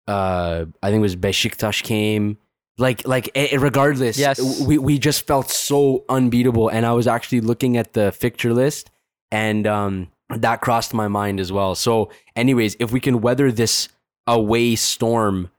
[0.08, 2.38] uh I think it was Besiktas came
[2.78, 4.40] like like eh, regardless Yes.
[4.62, 8.92] we we just felt so unbeatable and i was actually looking at the fixture list
[9.32, 13.90] and um that crossed my mind as well so anyways if we can weather this
[14.28, 15.50] away storm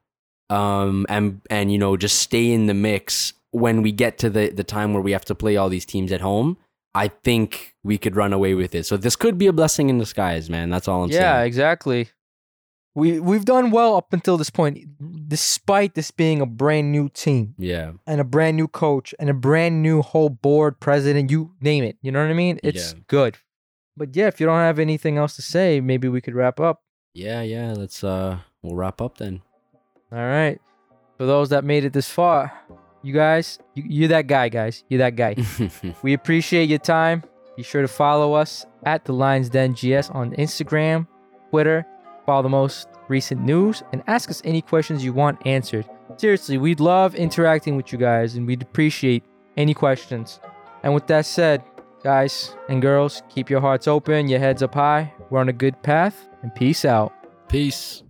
[0.50, 4.50] um and and you know just stay in the mix when we get to the
[4.50, 6.56] the time where we have to play all these teams at home
[6.94, 9.98] i think we could run away with it so this could be a blessing in
[9.98, 12.08] disguise man that's all i'm yeah, saying Yeah, exactly.
[12.94, 14.78] We we've done well up until this point,
[15.28, 19.34] despite this being a brand new team yeah and a brand new coach and a
[19.34, 21.98] brand new whole board, president, you name it.
[22.00, 22.58] You know what I mean?
[22.62, 22.98] It's Yeah.
[23.06, 23.36] good.
[23.96, 26.82] But yeah, if you don't have anything else to say, maybe we could wrap up.
[27.14, 29.40] yeah yeah let's uh we'll wrap up then
[30.12, 30.60] All right.
[31.18, 32.52] For those that made it this far,
[33.02, 34.84] you guys, you, you're that guy, guys.
[34.88, 35.34] You're that guy.
[36.02, 37.22] We appreciate your time.
[37.56, 41.06] Be sure to follow us at the Lions Den GS on Instagram,
[41.50, 41.86] Twitter.
[42.26, 45.86] Follow the most recent news and ask us any questions you want answered.
[46.18, 49.24] Seriously, we'd love interacting with you guys and we'd appreciate
[49.56, 50.38] any questions.
[50.82, 51.62] And with that said,
[52.02, 55.12] guys and girls, keep your hearts open, your heads up high.
[55.30, 57.12] We're on a good path, and peace out.
[57.48, 58.02] peace